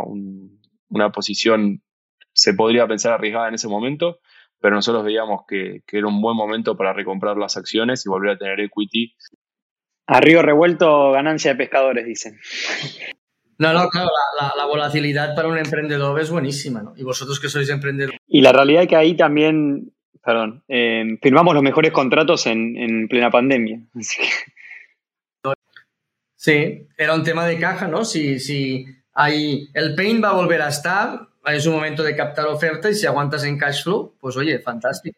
una 0.89 1.11
posición, 1.11 1.83
se 2.33 2.55
podría 2.55 2.87
pensar 2.87 3.13
arriesgada 3.13 3.49
en 3.49 3.53
ese 3.53 3.67
momento, 3.67 4.17
pero 4.59 4.73
nosotros 4.73 5.03
veíamos 5.03 5.41
que, 5.47 5.83
que, 5.85 5.99
era 5.99 6.07
un 6.07 6.23
buen 6.23 6.35
momento 6.35 6.75
para 6.75 6.91
recomprar 6.91 7.37
las 7.37 7.55
acciones 7.55 8.03
y 8.03 8.09
volver 8.09 8.31
a 8.31 8.37
tener 8.39 8.59
equity. 8.61 9.13
A 10.07 10.19
río 10.21 10.41
revuelto, 10.41 11.11
ganancia 11.11 11.51
de 11.51 11.57
pescadores, 11.57 12.07
dicen. 12.07 12.39
No, 13.57 13.73
no, 13.73 13.87
claro, 13.89 14.09
la, 14.57 14.65
volatilidad 14.65 15.35
para 15.35 15.47
un 15.47 15.57
emprendedor 15.57 16.19
es 16.19 16.29
buenísima, 16.29 16.81
¿no? 16.81 16.93
Y 16.95 17.03
vosotros 17.03 17.39
que 17.39 17.49
sois 17.49 17.69
emprendedores. 17.69 18.19
Y 18.27 18.41
la 18.41 18.51
realidad 18.51 18.83
es 18.83 18.89
que 18.89 18.95
ahí 18.95 19.15
también, 19.15 19.93
perdón, 20.23 20.63
eh, 20.67 21.17
firmamos 21.21 21.53
los 21.53 21.63
mejores 21.63 21.91
contratos 21.91 22.47
en, 22.47 23.07
plena 23.07 23.29
pandemia. 23.29 23.79
Sí, 26.35 26.89
era 26.97 27.13
un 27.15 27.23
tema 27.23 27.45
de 27.45 27.57
caja, 27.57 27.87
¿no? 27.87 28.03
Si, 28.03 28.37
si 28.37 28.85
hay, 29.13 29.69
el 29.73 29.95
pain 29.95 30.21
va 30.21 30.31
a 30.31 30.33
volver 30.33 30.61
a 30.61 30.67
estar, 30.67 31.29
es 31.45 31.65
un 31.67 31.75
momento 31.75 32.03
de 32.03 32.17
captar 32.17 32.47
oferta 32.47 32.89
y 32.89 32.95
si 32.95 33.05
aguantas 33.05 33.45
en 33.45 33.57
cash 33.57 33.83
flow, 33.83 34.17
pues 34.19 34.35
oye, 34.35 34.59
fantástico. 34.59 35.17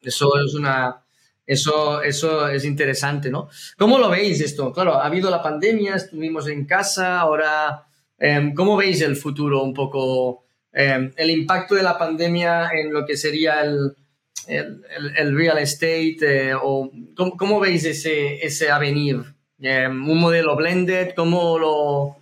Eso 0.00 0.30
es 0.42 0.54
una, 0.54 1.01
eso, 1.46 2.02
eso 2.02 2.48
es 2.48 2.64
interesante, 2.64 3.30
¿no? 3.30 3.48
¿Cómo 3.76 3.98
lo 3.98 4.08
veis 4.10 4.40
esto? 4.40 4.72
Claro, 4.72 4.94
ha 4.94 5.06
habido 5.06 5.30
la 5.30 5.42
pandemia, 5.42 5.96
estuvimos 5.96 6.48
en 6.48 6.66
casa, 6.66 7.20
ahora, 7.20 7.86
em, 8.18 8.54
¿cómo 8.54 8.76
veis 8.76 9.00
el 9.00 9.16
futuro 9.16 9.62
un 9.62 9.74
poco? 9.74 10.44
Em, 10.72 11.12
el 11.16 11.30
impacto 11.30 11.74
de 11.74 11.82
la 11.82 11.98
pandemia 11.98 12.70
en 12.72 12.92
lo 12.92 13.04
que 13.04 13.16
sería 13.16 13.60
el, 13.62 13.94
el, 14.46 15.36
real 15.36 15.58
estate, 15.58 16.48
eh, 16.48 16.54
o 16.54 16.90
¿cómo, 17.14 17.60
veis 17.60 17.84
ese, 17.84 18.44
ese 18.44 18.70
avenir? 18.70 19.22
Em, 19.60 20.08
¿Un 20.08 20.18
modelo 20.18 20.56
blended? 20.56 21.12
¿Cómo, 21.14 21.58
lo, 21.58 22.16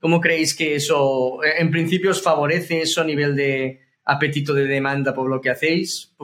¿Cómo 0.00 0.20
creéis 0.20 0.54
que 0.54 0.76
eso, 0.76 1.40
en 1.42 1.70
principio, 1.70 2.10
os 2.10 2.22
favorece 2.22 2.82
eso 2.82 3.00
a 3.00 3.04
nivel 3.04 3.34
de 3.34 3.80
apetito 4.04 4.54
de 4.54 4.66
demanda 4.66 5.14
por 5.14 5.28
lo 5.28 5.40
que 5.40 5.50
hacéis? 5.50 6.14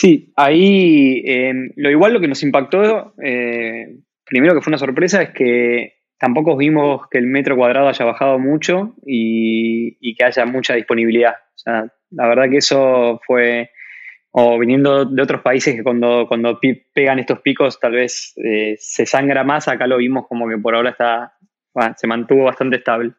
Sí, 0.00 0.32
ahí 0.34 1.22
em, 1.26 1.72
lo 1.76 1.90
igual 1.90 2.14
lo 2.14 2.20
que 2.20 2.28
nos 2.28 2.42
impactó, 2.42 3.12
eh, 3.22 3.98
primero 4.24 4.54
que 4.54 4.62
fue 4.62 4.70
una 4.70 4.78
sorpresa, 4.78 5.20
es 5.20 5.28
que 5.28 5.92
tampoco 6.18 6.56
vimos 6.56 7.02
que 7.10 7.18
el 7.18 7.26
metro 7.26 7.54
cuadrado 7.54 7.86
haya 7.86 8.06
bajado 8.06 8.38
mucho 8.38 8.94
y, 9.04 10.14
que 10.16 10.24
haya 10.24 10.46
mucha 10.46 10.74
disponibilidad. 10.74 11.34
O 11.34 11.58
sea, 11.58 11.92
la 12.12 12.28
verdad 12.28 12.48
que 12.48 12.56
eso 12.56 13.20
fue, 13.26 13.72
o 14.30 14.58
viniendo 14.58 15.04
de 15.04 15.20
otros 15.20 15.42
países 15.42 15.74
que 15.74 15.82
cuando, 15.82 16.24
cuando 16.26 16.58
pegan 16.94 17.18
estos 17.18 17.40
picos 17.40 17.78
tal 17.78 17.92
vez 17.92 18.32
eh, 18.42 18.76
se 18.78 19.04
sangra 19.04 19.44
más, 19.44 19.68
acá 19.68 19.86
lo 19.86 19.98
vimos 19.98 20.26
como 20.26 20.48
que 20.48 20.56
por 20.56 20.74
ahora 20.74 20.92
está, 20.92 21.34
se 21.98 22.06
mantuvo 22.06 22.44
bastante 22.44 22.76
estable. 22.76 23.12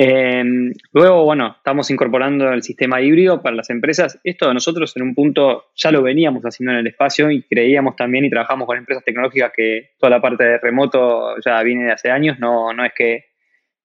Em, 0.00 0.72
luego, 0.92 1.24
bueno, 1.24 1.56
estamos 1.56 1.90
incorporando 1.90 2.52
el 2.52 2.62
sistema 2.62 3.00
híbrido 3.00 3.42
para 3.42 3.56
las 3.56 3.68
empresas. 3.68 4.20
Esto 4.22 4.54
nosotros 4.54 4.96
en 4.96 5.02
un 5.02 5.12
punto 5.12 5.72
ya 5.74 5.90
lo 5.90 6.02
veníamos 6.02 6.44
haciendo 6.44 6.72
en 6.72 6.78
el 6.78 6.86
espacio 6.86 7.32
y 7.32 7.42
creíamos 7.42 7.96
también 7.96 8.24
y 8.24 8.30
trabajamos 8.30 8.68
con 8.68 8.78
empresas 8.78 9.02
tecnológicas 9.02 9.50
que 9.52 9.90
toda 9.98 10.10
la 10.10 10.20
parte 10.20 10.44
de 10.44 10.58
remoto 10.58 11.34
ya 11.44 11.60
viene 11.64 11.86
de 11.86 11.90
hace 11.90 12.12
años, 12.12 12.38
no, 12.38 12.72
no 12.72 12.84
es 12.84 12.92
que 12.94 13.24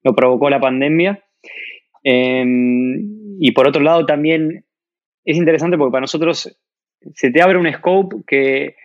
lo 0.04 0.14
provocó 0.14 0.48
la 0.48 0.60
pandemia. 0.60 1.20
Em, 2.04 3.40
y 3.40 3.50
por 3.50 3.66
otro 3.66 3.82
lado 3.82 4.06
también 4.06 4.64
es 5.24 5.36
interesante 5.36 5.76
porque 5.76 5.90
para 5.90 6.02
nosotros 6.02 6.56
se 7.12 7.30
te 7.32 7.42
abre 7.42 7.58
un 7.58 7.72
scope 7.72 8.18
que 8.24 8.76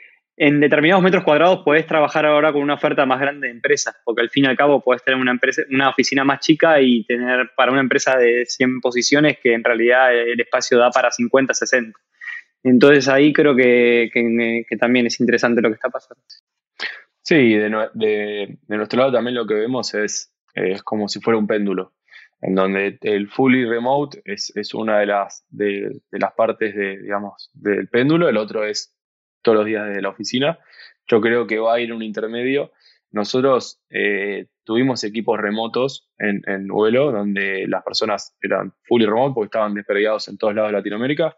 en 0.41 0.61
determinados 0.61 1.03
metros 1.03 1.25
cuadrados 1.25 1.63
puedes 1.65 1.85
trabajar 1.85 2.25
ahora 2.25 2.53
con 2.53 2.61
una 2.61 2.75
oferta 2.75 3.05
más 3.05 3.19
grande 3.19 3.47
de 3.47 3.53
empresas, 3.53 3.93
porque 4.05 4.21
al 4.21 4.29
fin 4.29 4.45
y 4.45 4.47
al 4.47 4.55
cabo 4.55 4.81
puedes 4.81 5.03
tener 5.03 5.19
una, 5.19 5.31
empresa, 5.31 5.63
una 5.69 5.89
oficina 5.89 6.23
más 6.23 6.39
chica 6.39 6.79
y 6.81 7.03
tener 7.03 7.51
para 7.57 7.73
una 7.73 7.81
empresa 7.81 8.17
de 8.17 8.45
100 8.45 8.79
posiciones 8.79 9.37
que 9.43 9.53
en 9.53 9.65
realidad 9.65 10.17
el 10.17 10.39
espacio 10.39 10.77
da 10.79 10.91
para 10.91 11.11
50, 11.11 11.53
60. 11.53 11.99
Entonces 12.63 13.09
ahí 13.09 13.33
creo 13.33 13.53
que, 13.53 14.09
también 14.79 15.07
es 15.07 15.19
interesante 15.19 15.61
lo 15.61 15.67
que 15.67 15.75
está 15.75 15.89
pasando. 15.89 16.23
Sí, 17.21 17.55
de, 17.55 18.57
nuestro 18.69 18.97
lado 18.97 19.11
también 19.11 19.35
lo 19.35 19.45
que 19.45 19.55
vemos 19.55 19.93
es, 19.93 20.33
es 20.55 20.81
como 20.83 21.09
si 21.09 21.19
fuera 21.19 21.37
un 21.37 21.47
péndulo, 21.47 21.91
en 22.39 22.55
donde 22.55 22.97
el 23.01 23.27
fully 23.27 23.65
remote 23.65 24.21
es, 24.23 24.73
una 24.73 24.99
de 24.99 25.05
las, 25.05 25.45
de, 25.49 25.99
de 26.09 26.19
las 26.19 26.31
partes 26.31 26.73
de, 26.73 26.97
digamos, 26.97 27.51
del 27.53 27.89
péndulo, 27.89 28.29
el 28.29 28.37
otro 28.37 28.63
es 28.63 28.95
todos 29.41 29.57
los 29.57 29.65
días 29.65 29.87
desde 29.87 30.01
la 30.01 30.09
oficina. 30.09 30.59
Yo 31.07 31.21
creo 31.21 31.47
que 31.47 31.59
va 31.59 31.75
a 31.75 31.79
ir 31.79 31.93
un 31.93 32.03
intermedio. 32.03 32.71
Nosotros 33.11 33.81
eh, 33.89 34.47
tuvimos 34.63 35.03
equipos 35.03 35.39
remotos 35.39 36.09
en, 36.17 36.41
en 36.45 36.67
vuelo 36.67 37.11
donde 37.11 37.65
las 37.67 37.83
personas 37.83 38.35
eran 38.41 38.73
fully 38.83 39.05
remote 39.05 39.33
porque 39.33 39.47
estaban 39.47 39.73
desperdigados 39.73 40.27
en 40.27 40.37
todos 40.37 40.53
lados 40.53 40.71
de 40.71 40.77
Latinoamérica. 40.77 41.35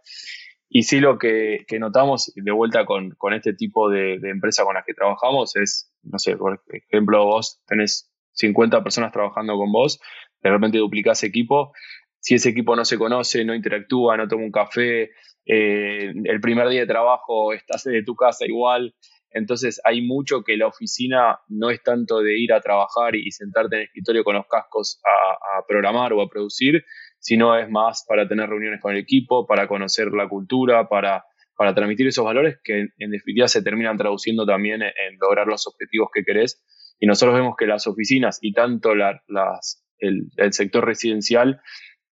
Y 0.74 0.84
sí 0.84 1.02
lo 1.02 1.18
que, 1.18 1.66
notamos 1.80 2.32
de 2.34 2.52
vuelta 2.52 2.86
con, 2.86 3.14
este 3.34 3.54
tipo 3.54 3.90
de, 3.90 4.20
de 4.20 4.30
empresa 4.30 4.64
con 4.64 4.76
las 4.76 4.86
que 4.86 4.94
trabajamos 4.94 5.56
es, 5.58 5.94
no 6.02 6.18
sé, 6.18 6.38
por 6.38 6.62
ejemplo, 6.72 7.26
vos 7.26 7.62
tenés 7.68 8.10
50 8.34 8.82
personas 8.82 9.12
trabajando 9.12 9.58
con 9.58 9.70
vos, 9.70 10.00
de 10.42 10.50
repente 10.50 10.78
duplicás 10.78 11.24
equipo, 11.24 11.74
si 12.22 12.36
ese 12.36 12.50
equipo 12.50 12.76
no 12.76 12.86
se 12.86 12.98
conoce, 12.98 13.44
no 13.44 13.54
interactúa, 13.54 14.16
no 14.16 14.30
toma 14.30 14.46
un 14.46 14.52
café, 14.52 15.12
eh, 15.46 16.14
el 16.26 16.42
primer 16.42 16.70
día 16.70 16.82
de 16.82 16.88
trabajo 16.88 17.54
estás 17.54 17.84
de 17.84 18.04
tu 18.04 18.16
casa 18.16 18.46
igual. 18.46 18.96
Entonces 19.32 19.80
hay 19.84 20.02
mucho 20.02 20.44
que 20.44 20.58
la 20.58 20.68
oficina 20.68 21.40
no 21.48 21.70
es 21.70 21.82
tanto 21.82 22.20
de 22.20 22.38
ir 22.38 22.52
a 22.54 22.60
trabajar 22.60 23.16
y 23.16 23.32
sentarte 23.32 23.76
en 23.76 23.82
el 23.82 23.88
escritorio 23.88 24.24
con 24.24 24.36
los 24.36 24.46
cascos 24.48 25.02
a, 25.06 25.66
programar 25.68 26.12
o 26.14 26.22
a 26.22 26.30
producir, 26.30 26.84
sino 27.20 27.58
es 27.58 27.70
más 27.70 28.04
para 28.08 28.28
tener 28.28 28.50
reuniones 28.50 28.82
con 28.82 28.94
el 28.94 28.98
equipo, 28.98 29.48
para 29.48 29.68
conocer 29.68 30.12
la 30.12 30.28
cultura, 30.28 30.90
para, 30.90 31.24
para 31.56 31.74
transmitir 31.74 32.08
esos 32.08 32.26
valores 32.26 32.60
que 32.64 32.88
en, 32.98 33.12
definitiva 33.12 33.48
se 33.48 33.62
terminan 33.62 33.98
traduciendo 33.98 34.46
también 34.46 34.82
en, 34.82 35.18
lograr 35.20 35.48
los 35.48 35.66
objetivos 35.66 36.10
que 36.14 36.24
querés. 36.24 36.62
Y 37.00 37.08
nosotros 37.08 37.36
vemos 37.36 37.56
que 37.58 37.68
las 37.68 37.88
oficinas 37.88 38.38
y 38.42 38.52
tanto 38.54 38.92
el, 38.92 40.30
el 40.36 40.54
sector 40.54 40.86
residencial 40.86 41.62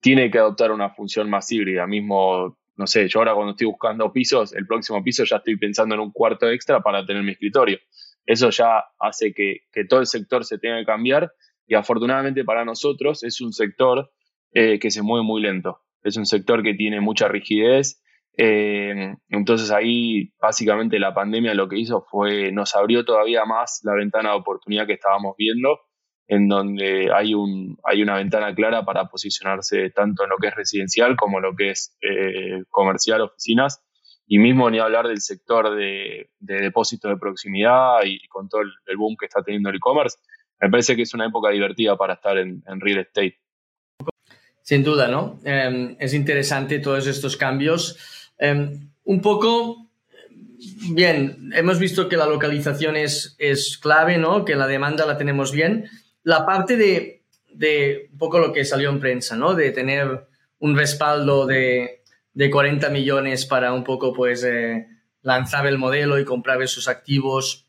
tiene 0.01 0.31
que 0.31 0.39
adoptar 0.39 0.73
una 0.73 0.91
función 0.91 1.31
más 1.31 1.51
híbrida. 1.53 1.87
Mismo 1.87 2.59
no 2.77 2.87
sé, 2.87 3.09
yo 3.09 3.21
ahora 3.21 3.35
cuando 3.35 3.53
estoy 3.53 3.67
buscando 3.67 4.13
pisos, 4.13 4.55
el 4.55 4.67
próximo 4.67 5.03
piso 5.03 5.25
ya 5.25 5.37
estoy 5.37 5.57
pensando 5.57 5.95
en 5.95 6.01
un 6.01 6.13
cuarto 6.13 6.49
extra 6.51 6.81
para 6.81 7.07
tener 7.07 7.23
mi 7.23 7.33
escritorio. 7.33 7.79
Eso 8.27 8.51
ya 8.51 8.85
hace 8.99 9.33
que, 9.33 9.61
todo 9.89 10.01
el 10.01 10.07
sector 10.07 10.45
se 10.45 10.59
tenga 10.59 10.79
que 10.79 10.87
cambiar 10.87 11.33
y 11.67 11.75
afortunadamente 11.75 12.45
para 12.45 12.65
nosotros 12.65 13.23
es 13.23 13.41
un 13.41 13.53
sector 13.53 14.11
eh, 14.53 14.79
que 14.79 14.91
se 14.91 15.03
mueve 15.03 15.25
muy 15.25 15.43
lento. 15.43 15.81
Es 16.03 16.17
un 16.17 16.27
sector 16.27 16.63
que 16.63 16.75
tiene 16.75 17.01
mucha 17.01 17.29
rigidez. 17.29 18.03
Eh, 18.37 19.15
entonces 19.29 19.71
ahí 19.71 20.33
básicamente 20.41 20.99
la 20.99 21.15
pandemia 21.15 21.55
lo 21.55 21.69
que 21.69 21.79
hizo 21.79 22.05
fue, 22.11 22.51
nos 22.51 22.75
abrió 22.75 23.05
todavía 23.05 23.45
más 23.45 23.81
la 23.85 23.95
ventana 23.95 24.31
de 24.31 24.37
oportunidad 24.37 24.87
que 24.87 24.95
estábamos 24.95 25.37
viendo, 25.39 25.79
en 26.27 26.49
donde 26.49 27.11
hay, 27.15 27.35
un, 27.35 27.79
hay 27.85 28.03
una 28.03 28.17
ventana 28.17 28.55
clara 28.55 28.85
para 28.85 29.07
posicionarse 29.07 29.91
tanto 29.91 30.25
en 30.25 30.31
lo 30.31 30.37
que 30.39 30.49
es 30.49 30.55
residencial 30.55 31.17
como 31.17 31.39
en 31.39 31.43
lo 31.45 31.55
que 31.55 31.71
es 31.71 31.97
comercial, 32.71 33.21
oficinas 33.21 33.85
y 34.27 34.39
mismo 34.39 34.71
ni 34.71 34.79
hablar 34.79 35.07
del 35.09 35.21
sector 35.21 35.75
de, 35.77 36.31
depósitos 36.39 37.11
de 37.11 37.19
proximidad 37.19 37.99
y, 38.05 38.27
con 38.29 38.49
todo 38.49 38.63
el, 38.63 38.97
boom 38.97 39.17
que 39.19 39.27
está 39.27 39.43
teniendo 39.43 39.69
el 39.69 39.77
e-commerce, 39.77 40.19
me 40.61 40.71
parece 40.71 40.97
que 40.97 41.03
es 41.03 41.13
una 41.15 41.27
época 41.27 41.51
divertida 41.51 41.97
para 41.97 42.15
estar 42.15 42.39
en, 42.39 42.63
real 42.81 43.01
estate. 43.01 43.39
Sin 44.63 44.83
duda, 44.83 45.09
¿no? 45.09 45.41
Em, 45.45 45.95
es 45.99 46.15
interesante 46.15 46.79
todos 46.79 47.07
estos 47.07 47.37
cambios. 47.37 47.99
Em, 48.39 48.89
un 49.05 49.21
poco, 49.21 49.91
bien, 50.91 51.51
hemos 51.55 51.79
visto 51.79 52.09
que 52.09 52.17
la 52.17 52.27
localización 52.27 52.97
es, 52.97 53.37
es 53.39 53.77
clave, 53.77 54.17
¿no? 54.17 54.47
Que 54.47 54.57
la 54.57 54.67
demanda 54.67 55.05
la 55.05 55.19
tenemos 55.19 55.53
bien. 55.53 55.91
La 56.25 56.45
parte 56.45 56.77
de, 56.77 57.23
de 57.55 58.09
un 58.13 58.19
poco 58.19 58.39
lo 58.39 58.53
que 58.53 58.65
salió 58.65 58.91
en 58.91 59.01
prensa, 59.01 59.37
¿no? 59.37 59.55
De 59.55 59.71
tener 59.71 60.27
un 60.59 60.77
respaldo 60.77 61.47
de, 61.47 62.03
de 62.35 62.51
40 62.51 62.91
millones 62.91 63.47
para 63.47 63.73
un 63.73 63.85
poco 63.85 64.13
pues 64.13 64.45
eh, 64.45 64.87
lanzar 65.23 65.67
el 65.67 65.79
modelo 65.79 66.19
y 66.19 66.25
comprar 66.25 66.61
esos 66.63 66.89
activos. 66.89 67.67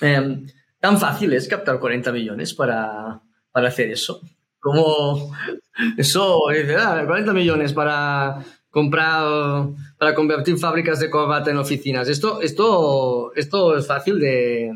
Em, 0.00 0.46
tan 0.80 0.98
fácil 0.98 1.32
es 1.32 1.48
captar 1.48 1.78
40 1.78 2.12
millones 2.12 2.54
para, 2.54 3.20
hacer 3.52 3.90
eso. 3.90 4.20
Como 4.60 5.32
eso, 5.98 6.40
40 6.46 7.32
millones 7.32 7.72
para 7.72 8.44
comprar, 8.70 9.68
para 9.98 10.14
convertir 10.14 10.58
fábricas 10.58 11.00
de 11.00 11.10
corbata 11.10 11.50
en 11.50 11.56
oficinas. 11.58 12.08
Esto, 12.08 12.40
esto, 12.40 13.32
esto 13.34 13.76
es 13.76 13.86
fácil 13.86 14.20
de, 14.20 14.70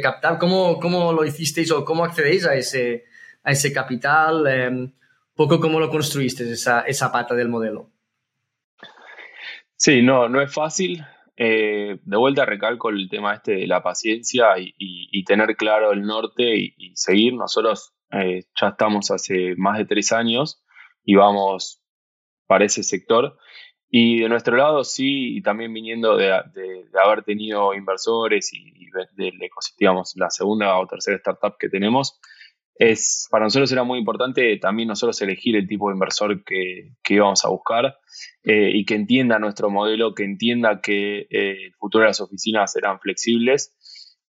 captar. 0.00 0.38
¿Cómo, 0.38 0.78
¿Cómo, 0.78 1.12
lo 1.12 1.24
hicisteis 1.24 1.70
o 1.72 1.84
cómo 1.84 2.04
accedéis 2.04 2.46
a 2.46 2.54
ese, 2.54 3.04
a 3.42 3.52
ese 3.52 3.72
capital? 3.72 4.46
Um, 4.46 4.92
poco 5.34 5.60
cómo 5.60 5.80
lo 5.80 5.88
construiste 5.88 6.50
esa, 6.50 6.82
esa 6.82 7.10
pata 7.10 7.34
del 7.34 7.48
modelo. 7.48 7.90
Sí, 9.76 10.02
no, 10.02 10.28
no 10.28 10.42
es 10.42 10.52
fácil. 10.52 11.02
Eh, 11.42 11.98
de 12.02 12.16
vuelta 12.18 12.44
recalco 12.44 12.90
el 12.90 13.08
tema 13.08 13.32
este 13.32 13.52
de 13.52 13.66
la 13.66 13.82
paciencia 13.82 14.48
y, 14.58 15.24
tener 15.24 15.56
claro 15.56 15.92
el 15.92 16.02
norte 16.02 16.54
y, 16.76 16.92
seguir. 16.94 17.32
Nosotros 17.32 17.94
eh, 18.10 18.44
ya 18.60 18.68
estamos 18.68 19.10
hace 19.10 19.54
más 19.56 19.78
de 19.78 19.86
tres 19.86 20.12
años 20.12 20.62
y 21.02 21.14
vamos 21.14 21.82
para 22.46 22.66
ese 22.66 22.82
sector. 22.82 23.38
Y 23.90 24.20
de 24.20 24.28
nuestro 24.28 24.56
lado 24.56 24.84
sí, 24.84 25.36
y 25.36 25.42
también 25.42 25.72
viniendo 25.72 26.16
de, 26.16 26.32
haber 27.02 27.24
tenido 27.24 27.74
inversores 27.74 28.52
y, 28.52 28.88
del 29.16 29.42
ecosistema, 29.42 30.02
la 30.14 30.30
segunda 30.30 30.78
o 30.78 30.86
tercera 30.86 31.16
startup 31.16 31.56
que 31.58 31.68
tenemos, 31.68 32.20
es, 32.80 33.28
para 33.30 33.44
nosotros 33.44 33.70
era 33.72 33.82
muy 33.82 33.98
importante 33.98 34.56
también 34.56 34.88
nosotros 34.88 35.20
elegir 35.20 35.54
el 35.54 35.68
tipo 35.68 35.88
de 35.88 35.94
inversor 35.94 36.42
que, 36.44 36.92
íbamos 37.08 37.44
a 37.44 37.50
buscar 37.50 37.98
eh, 38.42 38.70
y 38.72 38.86
que 38.86 38.94
entienda 38.94 39.38
nuestro 39.38 39.68
modelo, 39.68 40.14
que 40.14 40.24
entienda 40.24 40.80
que 40.80 41.26
eh, 41.30 41.66
el 41.66 41.74
futuro 41.74 42.04
de 42.04 42.08
las 42.08 42.20
oficinas 42.22 42.72
serán 42.72 42.98
flexibles. 43.00 43.76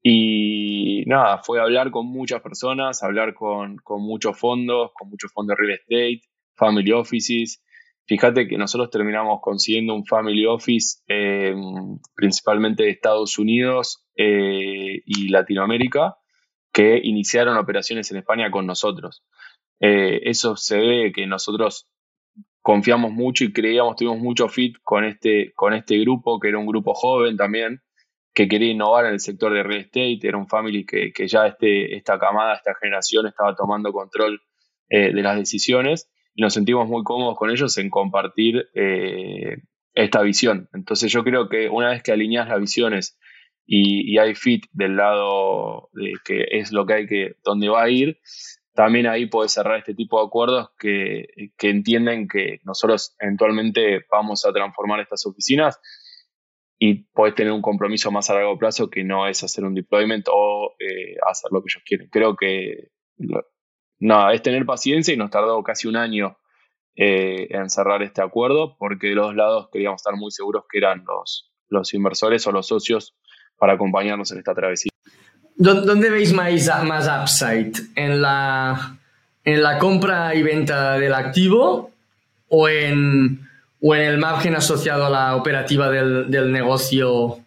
Y 0.01 1.03
nada, 1.07 1.39
fue 1.39 1.59
hablar 1.59 1.91
con 1.91 2.05
muchas 2.07 2.41
personas, 2.41 3.03
hablar 3.03 3.33
con, 3.33 3.81
muchos 3.97 4.39
fondos, 4.39 4.91
con 4.93 5.09
muchos 5.09 5.31
fondos 5.33 5.57
de 5.57 5.65
real 5.65 5.79
estate, 5.79 6.21
family 6.55 6.93
offices. 6.93 7.61
Fíjate 8.07 8.47
que 8.47 8.57
nosotros 8.57 8.89
terminamos 8.89 9.39
consiguiendo 9.41 9.93
un 9.93 10.05
family 10.05 10.45
office 10.45 11.01
eh, 11.07 11.53
principalmente 12.15 12.83
de 12.83 12.89
Estados 12.89 13.37
Unidos 13.37 14.03
y 14.15 15.29
Latinoamérica 15.29 16.17
que 16.77 16.99
iniciaron 17.03 17.57
operaciones 17.57 18.11
en 18.11 18.17
España 18.17 18.51
con 18.51 18.67
nosotros. 18.67 19.23
Eh, 19.79 20.21
eso 20.29 20.55
se 20.55 20.77
ve 20.77 21.11
que 21.11 21.25
nosotros 21.25 21.89
confiamos 22.61 23.11
mucho 23.11 23.45
y 23.45 23.51
creíamos, 23.51 23.95
tuvimos 23.95 24.19
mucho 24.19 24.47
fit 24.47 24.75
con 24.83 25.03
este, 25.03 25.53
con 25.55 25.73
este 25.73 25.97
grupo, 25.97 26.39
que 26.39 26.49
era 26.49 26.59
un 26.59 26.67
grupo 26.67 26.93
joven 26.93 27.35
también, 27.35 27.81
que 28.31 28.47
quería 28.47 28.71
innovar 28.71 29.05
en 29.05 29.13
el 29.13 29.19
sector 29.19 29.53
de 29.53 29.63
real 29.63 29.81
estate, 29.81 30.19
era 30.21 30.37
un 30.37 30.47
family 30.47 30.85
que, 30.85 31.11
ya 31.27 31.47
este, 31.47 31.95
esta 31.95 32.19
camada, 32.19 32.53
esta 32.53 32.75
generación 32.75 33.25
estaba 33.25 33.55
tomando 33.55 33.91
control 33.91 34.39
eh, 34.89 35.11
de 35.13 35.21
las 35.23 35.37
decisiones 35.37 36.11
nos 36.37 36.53
sentimos 36.53 36.87
muy 36.87 37.03
cómodos 37.03 37.37
con 37.37 37.49
ellos 37.49 37.77
en 37.77 37.89
compartir 37.89 38.69
eh, 38.73 39.57
esta 39.93 40.21
visión. 40.21 40.69
Entonces 40.73 41.11
yo 41.11 41.23
creo 41.23 41.49
que 41.49 41.69
una 41.69 41.89
vez 41.89 42.03
que 42.03 42.11
alineas 42.11 42.47
las 42.47 42.59
visiones 42.59 43.19
y, 43.65 44.17
hay 44.17 44.35
fit 44.35 44.65
del 44.71 44.95
lado 44.95 45.89
de 45.93 46.13
que 46.23 46.45
es 46.51 46.71
lo 46.71 46.85
que 46.85 46.93
hay 46.93 47.07
que, 47.07 47.35
donde 47.43 47.69
va 47.69 47.83
a 47.83 47.89
ir, 47.89 48.19
también 48.73 49.07
ahí 49.07 49.25
puedes 49.25 49.51
cerrar 49.51 49.79
este 49.79 49.95
tipo 49.95 50.19
de 50.19 50.27
acuerdos 50.27 50.69
que, 50.79 51.25
que 51.57 51.69
entienden 51.69 52.27
que 52.27 52.59
nosotros 52.63 53.15
eventualmente 53.19 54.05
vamos 54.11 54.45
a 54.45 54.53
transformar 54.53 54.99
estas 54.99 55.25
oficinas 55.25 55.79
y 56.79 57.05
puedes 57.13 57.35
tener 57.35 57.51
un 57.51 57.61
compromiso 57.61 58.11
más 58.11 58.29
a 58.29 58.35
largo 58.35 58.57
plazo 58.57 58.89
que 58.89 59.03
no 59.03 59.27
es 59.27 59.43
hacer 59.43 59.65
un 59.65 59.73
deployment 59.73 60.27
o 60.31 60.75
eh, 60.79 61.15
hacer 61.27 61.51
lo 61.51 61.61
que 61.61 61.69
ellos 61.73 61.83
quieren. 61.85 62.09
Creo 62.09 62.35
que 62.35 62.89
nada, 63.99 64.33
es 64.33 64.41
tener 64.41 64.65
paciencia 64.65 65.13
y 65.13 65.17
nos 65.17 65.29
tardó 65.29 65.61
casi 65.63 65.87
un 65.87 65.95
año 65.95 66.37
eh, 66.95 67.47
en 67.51 67.69
cerrar 67.69 68.01
este 68.01 68.21
acuerdo 68.21 68.75
porque 68.77 69.07
de 69.07 69.15
los 69.15 69.27
dos 69.27 69.35
lados 69.35 69.69
queríamos 69.71 69.99
estar 69.99 70.15
muy 70.15 70.31
seguros 70.31 70.63
que 70.69 70.79
eran 70.79 71.03
los, 71.05 71.51
los 71.69 71.93
inversores 71.93 72.47
o 72.47 72.51
los 72.51 72.67
socios 72.67 73.15
para 73.57 73.73
acompañarnos 73.73 74.31
en 74.31 74.39
esta 74.39 74.53
travesía. 74.53 74.89
¿Dónde 75.55 76.11
veis 76.11 76.33
más, 76.33 76.83
más 76.83 77.07
upside? 77.07 77.73
¿En 77.95 78.21
la, 78.21 78.97
¿En 79.43 79.63
la 79.63 79.79
compra 79.79 80.35
y 80.35 80.43
venta 80.43 80.99
del 80.99 81.13
activo 81.13 81.91
o 82.47 82.69
en, 82.69 83.47
o 83.81 83.95
en 83.95 84.01
el 84.01 84.17
margen 84.19 84.55
asociado 84.55 85.07
a 85.07 85.09
la 85.09 85.35
operativa 85.35 85.89
del, 85.89 86.29
del 86.29 86.51
negocio, 86.51 87.39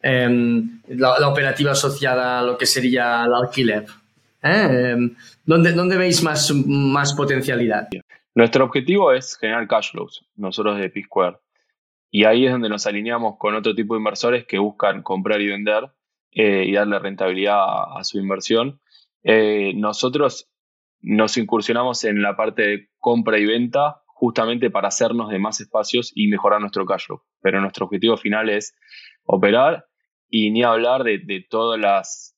em, 0.00 0.80
la, 0.88 1.28
operativa 1.28 1.72
asociada 1.72 2.38
a 2.38 2.42
lo 2.42 2.56
que 2.56 2.64
sería 2.64 3.24
el 3.24 3.34
alquiler? 3.34 3.84
¿Eh? 4.42 5.10
¿Dónde, 5.50 5.72
¿Dónde, 5.72 5.96
veis 5.96 6.22
más, 6.22 6.54
más 6.64 7.12
potencialidad? 7.12 7.88
Nuestro 8.36 8.66
objetivo 8.66 9.12
es 9.12 9.36
generar 9.36 9.66
cash 9.66 9.90
flows, 9.90 10.24
nosotros 10.36 10.78
de 10.78 10.90
P-Square. 10.90 11.38
Y 12.08 12.22
ahí 12.22 12.46
es 12.46 12.52
donde 12.52 12.68
nos 12.68 12.86
alineamos 12.86 13.34
con 13.36 13.56
otro 13.56 13.74
tipo 13.74 13.94
de 13.94 13.98
inversores 13.98 14.46
que 14.46 14.60
buscan 14.60 15.02
comprar 15.02 15.40
y 15.40 15.48
vender 15.48 15.90
eh, 16.30 16.66
y 16.68 16.72
darle 16.74 17.00
rentabilidad 17.00 17.58
a, 17.58 18.04
su 18.04 18.20
inversión. 18.20 18.80
Eh, 19.24 19.72
nosotros 19.74 20.48
nos 21.00 21.36
incursionamos 21.36 22.04
en 22.04 22.22
la 22.22 22.36
parte 22.36 22.62
de 22.62 22.88
compra 23.00 23.36
y 23.36 23.46
venta 23.46 24.02
justamente 24.06 24.70
para 24.70 24.86
hacernos 24.86 25.30
de 25.30 25.40
más 25.40 25.60
espacios 25.60 26.12
y 26.14 26.28
mejorar 26.28 26.60
nuestro 26.60 26.86
cash 26.86 27.06
flow. 27.06 27.22
Pero 27.42 27.60
nuestro 27.60 27.86
objetivo 27.86 28.16
final 28.16 28.50
es 28.50 28.76
operar 29.24 29.86
y 30.28 30.52
ni 30.52 30.62
hablar 30.62 31.02
de, 31.02 31.18
de 31.18 31.44
todo 31.50 31.76
las, 31.76 32.36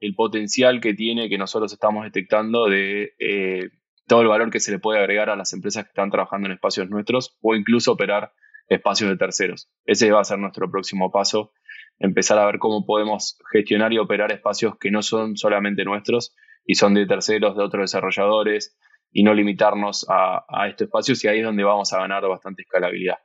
el 0.00 0.14
potencial 0.14 0.80
que 0.80 0.94
tiene 0.94 1.28
que 1.28 1.38
nosotros 1.38 1.72
estamos 1.72 2.04
detectando 2.04 2.66
de 2.66 3.14
eh, 3.18 3.70
todo 4.06 4.22
el 4.22 4.28
valor 4.28 4.50
que 4.50 4.60
se 4.60 4.72
le 4.72 4.78
puede 4.78 4.98
agregar 4.98 5.30
a 5.30 5.36
las 5.36 5.52
empresas 5.52 5.84
que 5.84 5.88
están 5.88 6.10
trabajando 6.10 6.46
en 6.46 6.52
espacios 6.52 6.88
nuestros 6.90 7.36
o 7.40 7.54
incluso 7.54 7.92
operar 7.92 8.32
espacios 8.68 9.10
de 9.10 9.16
terceros. 9.16 9.70
Ese 9.84 10.10
va 10.10 10.20
a 10.20 10.24
ser 10.24 10.38
nuestro 10.38 10.70
próximo 10.70 11.10
paso, 11.10 11.52
empezar 11.98 12.38
a 12.38 12.46
ver 12.46 12.58
cómo 12.58 12.84
podemos 12.84 13.38
gestionar 13.52 13.92
y 13.92 13.98
operar 13.98 14.32
espacios 14.32 14.78
que 14.78 14.90
no 14.90 15.02
son 15.02 15.36
solamente 15.36 15.84
nuestros 15.84 16.34
y 16.66 16.74
son 16.74 16.94
de 16.94 17.06
terceros, 17.06 17.56
de 17.56 17.62
otros 17.62 17.82
desarrolladores, 17.82 18.76
y 19.14 19.22
no 19.22 19.32
limitarnos 19.32 20.04
a, 20.08 20.44
estos 20.68 20.86
espacios 20.86 21.24
y 21.24 21.28
ahí 21.28 21.38
es 21.38 21.44
donde 21.44 21.62
vamos 21.62 21.92
a 21.92 21.98
ganar 21.98 22.26
bastante 22.26 22.62
escalabilidad. 22.62 23.18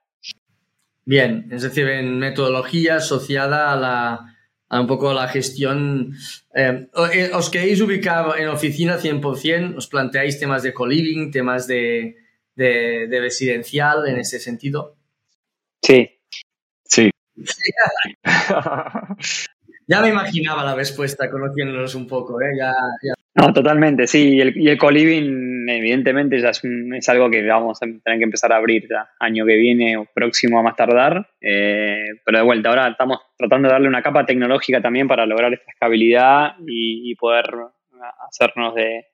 Bien, 1.03 1.47
es 1.51 1.63
decir, 1.63 1.87
en 1.89 2.19
metodología 2.19 2.97
asociada 2.97 3.73
a 3.73 3.75
la, 3.75 4.38
un 4.77 4.87
poco 4.87 5.13
la 5.13 5.27
gestión. 5.27 6.13
Eh, 6.53 6.87
eh, 7.13 7.31
¿Os 7.33 7.49
queréis 7.49 7.81
ubicar 7.81 8.39
en 8.39 8.49
oficina 8.49 8.99
100%? 8.99 9.77
¿Os 9.77 9.87
planteáis 9.87 10.39
temas 10.39 10.61
de 10.63 10.73
co-living, 10.73 11.31
temas 11.31 11.65
de, 11.65 12.17
de, 12.55 13.19
residencial 13.19 14.07
en 14.07 14.19
ese 14.19 14.39
sentido? 14.39 14.95
Sí. 15.81 16.09
Sí. 16.83 17.09
ya 19.87 20.01
me 20.01 20.09
imaginaba 20.09 20.63
la 20.63 20.75
respuesta 20.75 21.29
conociéndonos 21.29 21.95
un 21.95 22.05
poco, 22.05 22.41
¿eh? 22.41 22.51
Ya, 22.57 22.73
No, 23.35 23.53
totalmente, 23.53 24.07
sí. 24.07 24.35
Y 24.35 24.41
el, 24.41 24.57
y 24.57 24.69
el 24.69 24.77
co-living, 24.77 25.69
evidentemente, 25.69 26.39
ya 26.39 26.49
es, 26.49 27.09
algo 27.09 27.29
que 27.29 27.45
vamos 27.45 27.77
a 27.81 27.85
tener 27.85 28.17
que 28.17 28.23
empezar 28.23 28.51
a 28.51 28.57
abrir 28.57 28.87
ya 28.89 29.09
año 29.19 29.45
que 29.45 29.55
viene 29.55 29.97
o 29.97 30.05
próximo 30.05 30.59
a 30.59 30.63
más 30.63 30.75
tardar. 30.75 31.29
Eh, 31.39 32.05
pero 32.25 32.39
de 32.39 32.43
vuelta, 32.43 32.69
ahora 32.69 32.87
estamos 32.87 33.19
tratando 33.37 33.67
de 33.67 33.73
darle 33.73 33.87
una 33.87 34.01
capa 34.01 34.25
tecnológica 34.25 34.81
también 34.81 35.07
para 35.07 35.25
lograr 35.25 35.53
esta 35.53 35.71
escalabilidad 35.71 36.55
y, 36.67 37.15
poder 37.15 37.45
hacernos 38.27 38.73
de, 38.75 39.05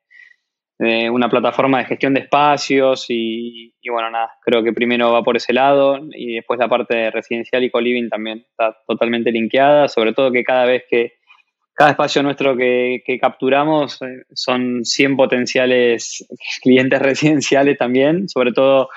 una 1.10 1.30
plataforma 1.30 1.80
de 1.80 1.86
gestión 1.86 2.14
de 2.14 2.22
espacios 2.22 3.06
y, 3.10 3.74
bueno, 3.90 4.12
nada, 4.12 4.32
creo 4.44 4.64
que 4.64 4.74
primero 4.74 5.12
va 5.12 5.24
por 5.24 5.38
ese 5.38 5.54
lado 5.54 6.00
y 6.12 6.36
después 6.36 6.60
la 6.60 6.68
parte 6.68 6.96
de 6.96 7.12
residencial 7.12 7.64
y 7.64 7.72
co-living 7.72 8.10
también 8.10 8.46
está 8.50 8.78
totalmente 8.88 9.32
linkeada, 9.32 9.88
sobre 9.88 10.14
todo 10.14 10.32
que 10.32 10.44
cada 10.44 10.66
vez 10.66 10.84
que 10.90 11.14
cada 11.76 11.92
espacio 11.92 12.24
nuestro 12.24 12.56
que, 12.56 13.20
capturamos 13.22 14.02
eh, 14.02 14.26
son 14.34 14.86
100 14.86 15.18
potenciales 15.18 16.26
clientes 16.62 17.02
residenciales 17.02 17.78
también, 17.78 18.30
sobre 18.30 18.54
todo 18.54 18.90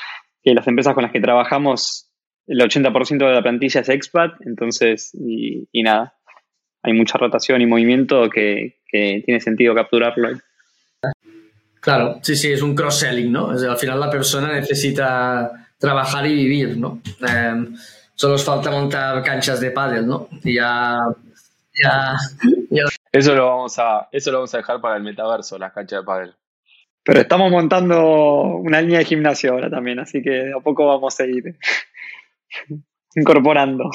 que 0.43 0.55
las 0.55 0.67
empresas 0.67 0.95
con 0.95 1.03
las 1.03 1.13
que 1.13 1.21
trabajamos, 1.21 2.09
el 2.47 2.61
80% 2.61 3.19
de 3.19 3.35
la 3.35 3.43
plantilla 3.43 3.81
es 3.81 3.89
expat, 3.89 4.33
entonces, 4.47 5.11
y, 5.13 5.83
nada, 5.83 6.15
hay 6.83 6.93
mucha 6.95 7.19
rotación 7.19 7.61
y 7.61 7.67
movimiento 7.67 8.31
que, 8.31 8.79
tiene 8.91 9.39
sentido 9.39 9.75
capturarlo. 9.75 10.31
Claro, 11.81 12.21
sí, 12.23 12.35
sí, 12.37 12.51
es 12.53 12.63
un 12.63 12.75
cross-selling, 12.75 13.31
¿no? 13.31 13.51
al 13.51 13.77
final 13.77 14.01
la 14.01 14.11
persona 14.11 14.51
necesita 14.51 15.69
trabajar 15.79 16.27
y 16.27 16.35
vivir, 16.35 16.79
¿no? 16.79 17.03
Em, 17.21 17.77
solo 18.15 18.35
os 18.35 18.45
falta 18.45 18.71
montar 18.71 19.23
canchas 19.23 19.61
de 19.61 19.71
pádel, 19.73 20.07
¿no? 20.07 20.29
Y 20.43 20.55
ya, 20.55 20.99
ya, 21.85 22.17
Eso 23.19 23.35
lo 23.35 23.47
vamos 23.47 23.77
a, 23.81 24.09
eso 24.13 24.31
lo 24.31 24.39
vamos 24.39 24.55
a 24.55 24.59
dejar 24.59 24.81
para 24.81 24.97
el 24.97 25.03
metaverso, 25.03 25.59
las 25.59 25.73
canchas 25.73 26.03
de 26.03 26.07
pádel. 26.07 26.37
Pero 27.03 27.21
estamos 27.21 27.51
montando 27.51 28.45
una 28.59 28.81
línea 28.81 29.01
de 29.01 29.07
gimnasio 29.07 29.51
ahora 29.51 29.69
también, 29.69 29.99
así 29.99 30.23
que 30.23 30.31
de 30.31 30.53
a 30.57 30.61
poco 30.61 30.87
vamos 30.87 31.19
a 31.19 31.25
ir 31.25 31.59
incorporando. 33.17 33.91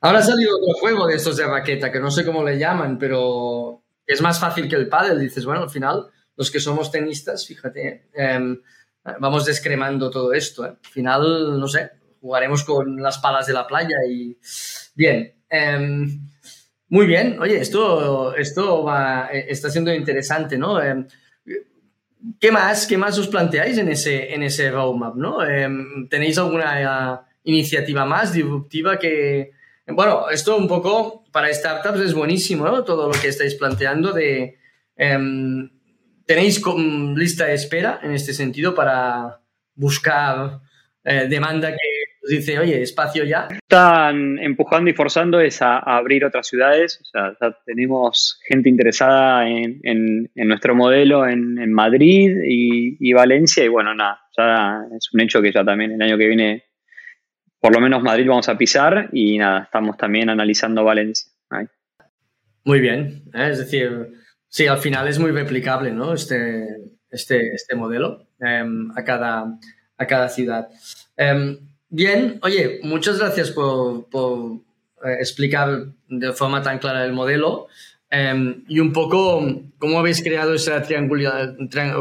Ahora 0.00 0.20
ha 0.20 0.22
salido 0.22 0.52
otro 0.56 0.78
juego 0.78 1.08
de 1.08 1.16
estos 1.16 1.36
de 1.36 1.48
raqueta, 1.48 1.90
que 1.90 1.98
no 1.98 2.12
sé 2.12 2.24
cómo 2.24 2.44
le 2.44 2.56
llaman, 2.56 2.96
pero 2.96 3.82
es 4.06 4.22
más 4.22 4.38
fácil 4.38 4.68
que 4.68 4.76
el 4.76 4.88
pádel. 4.88 5.18
Dices, 5.18 5.44
bueno, 5.44 5.62
al 5.62 5.70
final, 5.70 6.06
los 6.36 6.48
que 6.48 6.60
somos 6.60 6.92
tenistas, 6.92 7.44
fíjate, 7.48 8.08
em, 8.14 8.62
vamos 9.18 9.46
descremando 9.46 10.10
todo 10.10 10.32
esto. 10.32 10.64
¿eh? 10.64 10.68
Al 10.68 10.90
final, 10.92 11.58
no 11.58 11.66
sé, 11.66 11.90
jugaremos 12.20 12.62
con 12.62 13.02
las 13.02 13.18
palas 13.18 13.48
de 13.48 13.52
la 13.52 13.66
playa 13.66 13.96
y... 14.08 14.38
Bien. 14.94 15.34
Em, 15.50 16.33
muy 16.88 17.06
bien, 17.06 17.38
oye, 17.40 17.60
esto, 17.60 18.34
esto 18.36 18.84
va, 18.84 19.28
eh, 19.32 19.46
está 19.48 19.70
siendo 19.70 19.92
interesante, 19.92 20.58
¿no? 20.58 20.82
Em, 20.82 21.06
¿Qué 22.40 22.50
más, 22.50 22.86
qué 22.86 22.96
más 22.96 23.18
os 23.18 23.28
planteáis 23.28 23.76
en 23.78 23.88
ese, 23.88 24.32
en 24.32 24.42
ese 24.42 24.70
roadmap, 24.70 25.14
¿no? 25.14 25.44
Em, 25.44 26.08
¿Tenéis 26.08 26.38
alguna 26.38 27.22
uh, 27.22 27.30
iniciativa 27.44 28.04
más 28.06 28.32
disruptiva 28.32 28.98
que... 28.98 29.52
Bueno, 29.86 30.30
esto 30.30 30.56
un 30.56 30.66
poco 30.66 31.24
para 31.30 31.52
startups 31.52 32.00
es 32.00 32.14
buenísimo, 32.14 32.64
¿no? 32.64 32.82
Todo 32.84 33.08
lo 33.08 33.20
que 33.20 33.28
estáis 33.28 33.54
planteando 33.54 34.12
de... 34.12 34.58
Em, 34.96 35.70
¿Tenéis 36.26 36.62
lista 37.14 37.44
de 37.44 37.54
espera 37.54 38.00
en 38.02 38.12
este 38.12 38.32
sentido 38.32 38.74
para 38.74 39.42
buscar 39.74 40.60
eh, 41.04 41.26
demanda 41.28 41.70
que 41.72 41.93
dice, 42.28 42.58
oye, 42.58 42.82
espacio 42.82 43.24
ya. 43.24 43.48
Están 43.50 44.38
empujando 44.38 44.90
y 44.90 44.94
forzando 44.94 45.40
es 45.40 45.60
a, 45.62 45.78
abrir 45.78 46.24
otras 46.24 46.46
ciudades. 46.46 47.00
O 47.02 47.04
sea, 47.04 47.36
ya 47.40 47.56
tenemos 47.64 48.40
gente 48.48 48.68
interesada 48.68 49.48
en, 49.48 49.80
en, 49.82 50.30
nuestro 50.48 50.74
modelo 50.74 51.26
en, 51.28 51.72
Madrid 51.72 52.36
y, 52.46 53.12
Valencia. 53.12 53.64
Y 53.64 53.68
bueno, 53.68 53.94
nada, 53.94 54.20
ya 54.36 54.80
es 54.96 55.12
un 55.12 55.20
hecho 55.20 55.42
que 55.42 55.52
ya 55.52 55.64
también 55.64 55.92
el 55.92 56.02
año 56.02 56.16
que 56.16 56.26
viene, 56.26 56.64
por 57.60 57.74
lo 57.74 57.80
menos 57.80 58.02
Madrid 58.02 58.26
vamos 58.28 58.48
a 58.48 58.58
pisar. 58.58 59.10
Y 59.12 59.38
nada, 59.38 59.64
estamos 59.64 59.96
también 59.96 60.30
analizando 60.30 60.84
Valencia. 60.84 61.30
Muy 62.64 62.80
bien. 62.80 63.24
¿eh? 63.34 63.50
Es 63.50 63.58
decir, 63.58 64.12
sí, 64.48 64.66
al 64.66 64.78
final 64.78 65.06
es 65.08 65.18
muy 65.18 65.30
replicable, 65.30 65.90
¿no? 65.92 66.14
Este, 66.14 66.66
este, 67.10 67.52
este 67.52 67.76
modelo 67.76 68.28
em, 68.40 68.90
a, 68.96 69.04
cada, 69.04 69.58
a 69.98 70.06
cada 70.06 70.28
ciudad. 70.30 70.68
Em, 71.16 71.73
Bien, 71.96 72.40
oye, 72.42 72.80
muchas 72.82 73.20
gracias 73.20 73.52
por, 73.52 74.08
eh, 75.04 75.16
explicar 75.20 75.86
de 76.08 76.32
forma 76.32 76.60
tan 76.60 76.80
clara 76.80 77.04
el 77.04 77.12
modelo 77.12 77.68
em, 78.10 78.64
y 78.66 78.80
un 78.80 78.92
poco 78.92 79.40
cómo 79.78 80.00
habéis 80.00 80.20
creado 80.20 80.54
esa 80.54 80.82
triangularidad, 80.82 81.54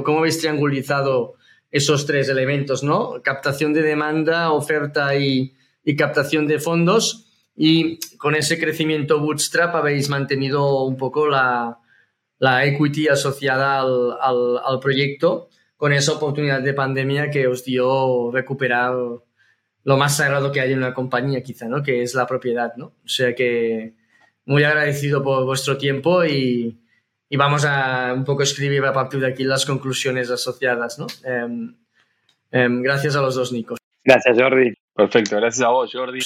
cómo 0.03 0.17
habéis 0.17 0.39
triangulizado 0.39 1.35
esos 1.69 2.07
tres 2.07 2.27
elementos, 2.27 2.81
¿no? 2.81 3.21
Captación 3.23 3.71
de 3.71 3.83
demanda, 3.83 4.51
oferta 4.51 5.15
y, 5.15 5.53
captación 5.95 6.47
de 6.47 6.57
fondos 6.59 7.27
y 7.55 7.99
con 8.17 8.33
ese 8.33 8.57
crecimiento 8.59 9.19
bootstrap 9.19 9.75
habéis 9.75 10.09
mantenido 10.09 10.85
un 10.85 10.97
poco 10.97 11.27
la, 11.27 11.77
equity 12.65 13.09
asociada 13.09 13.79
al, 13.79 14.57
al 14.65 14.79
proyecto 14.79 15.49
con 15.77 15.93
esa 15.93 16.13
oportunidad 16.13 16.63
de 16.63 16.73
pandemia 16.73 17.29
que 17.29 17.45
os 17.45 17.63
dio 17.63 18.31
recuperar 18.31 18.95
lo 19.83 19.97
más 19.97 20.17
sagrado 20.17 20.51
que 20.51 20.61
hay 20.61 20.71
en 20.71 20.79
una 20.79 20.93
compañía, 20.93 21.43
quizá, 21.43 21.67
¿no? 21.67 21.83
Que 21.83 22.01
es 22.03 22.15
la 22.15 22.25
propiedad, 22.25 22.75
¿no? 22.77 22.85
O 22.85 23.07
sea 23.07 23.35
que 23.35 23.93
muy 24.45 24.63
agradecido 24.63 25.23
por 25.23 25.45
vuestro 25.45 25.77
tiempo 25.77 26.23
y, 26.25 26.79
vamos 27.35 27.65
a 27.65 28.13
un 28.13 28.23
poco 28.23 28.43
escribir 28.43 28.85
a 28.85 28.93
partir 28.93 29.19
de 29.19 29.27
aquí 29.27 29.43
las 29.43 29.65
conclusiones 29.65 30.29
asociadas, 30.29 30.99
¿no? 30.99 31.07
Em, 31.23 31.75
em, 32.51 32.81
gracias 32.83 33.15
a 33.15 33.21
los 33.21 33.35
dos, 33.35 33.51
Nicos. 33.51 33.79
Gracias, 34.03 34.37
Jordi. 34.39 34.73
Perfecto, 34.95 35.37
gracias 35.37 35.65
a 35.65 35.69
vos, 35.69 35.91
Jordi. 35.91 36.19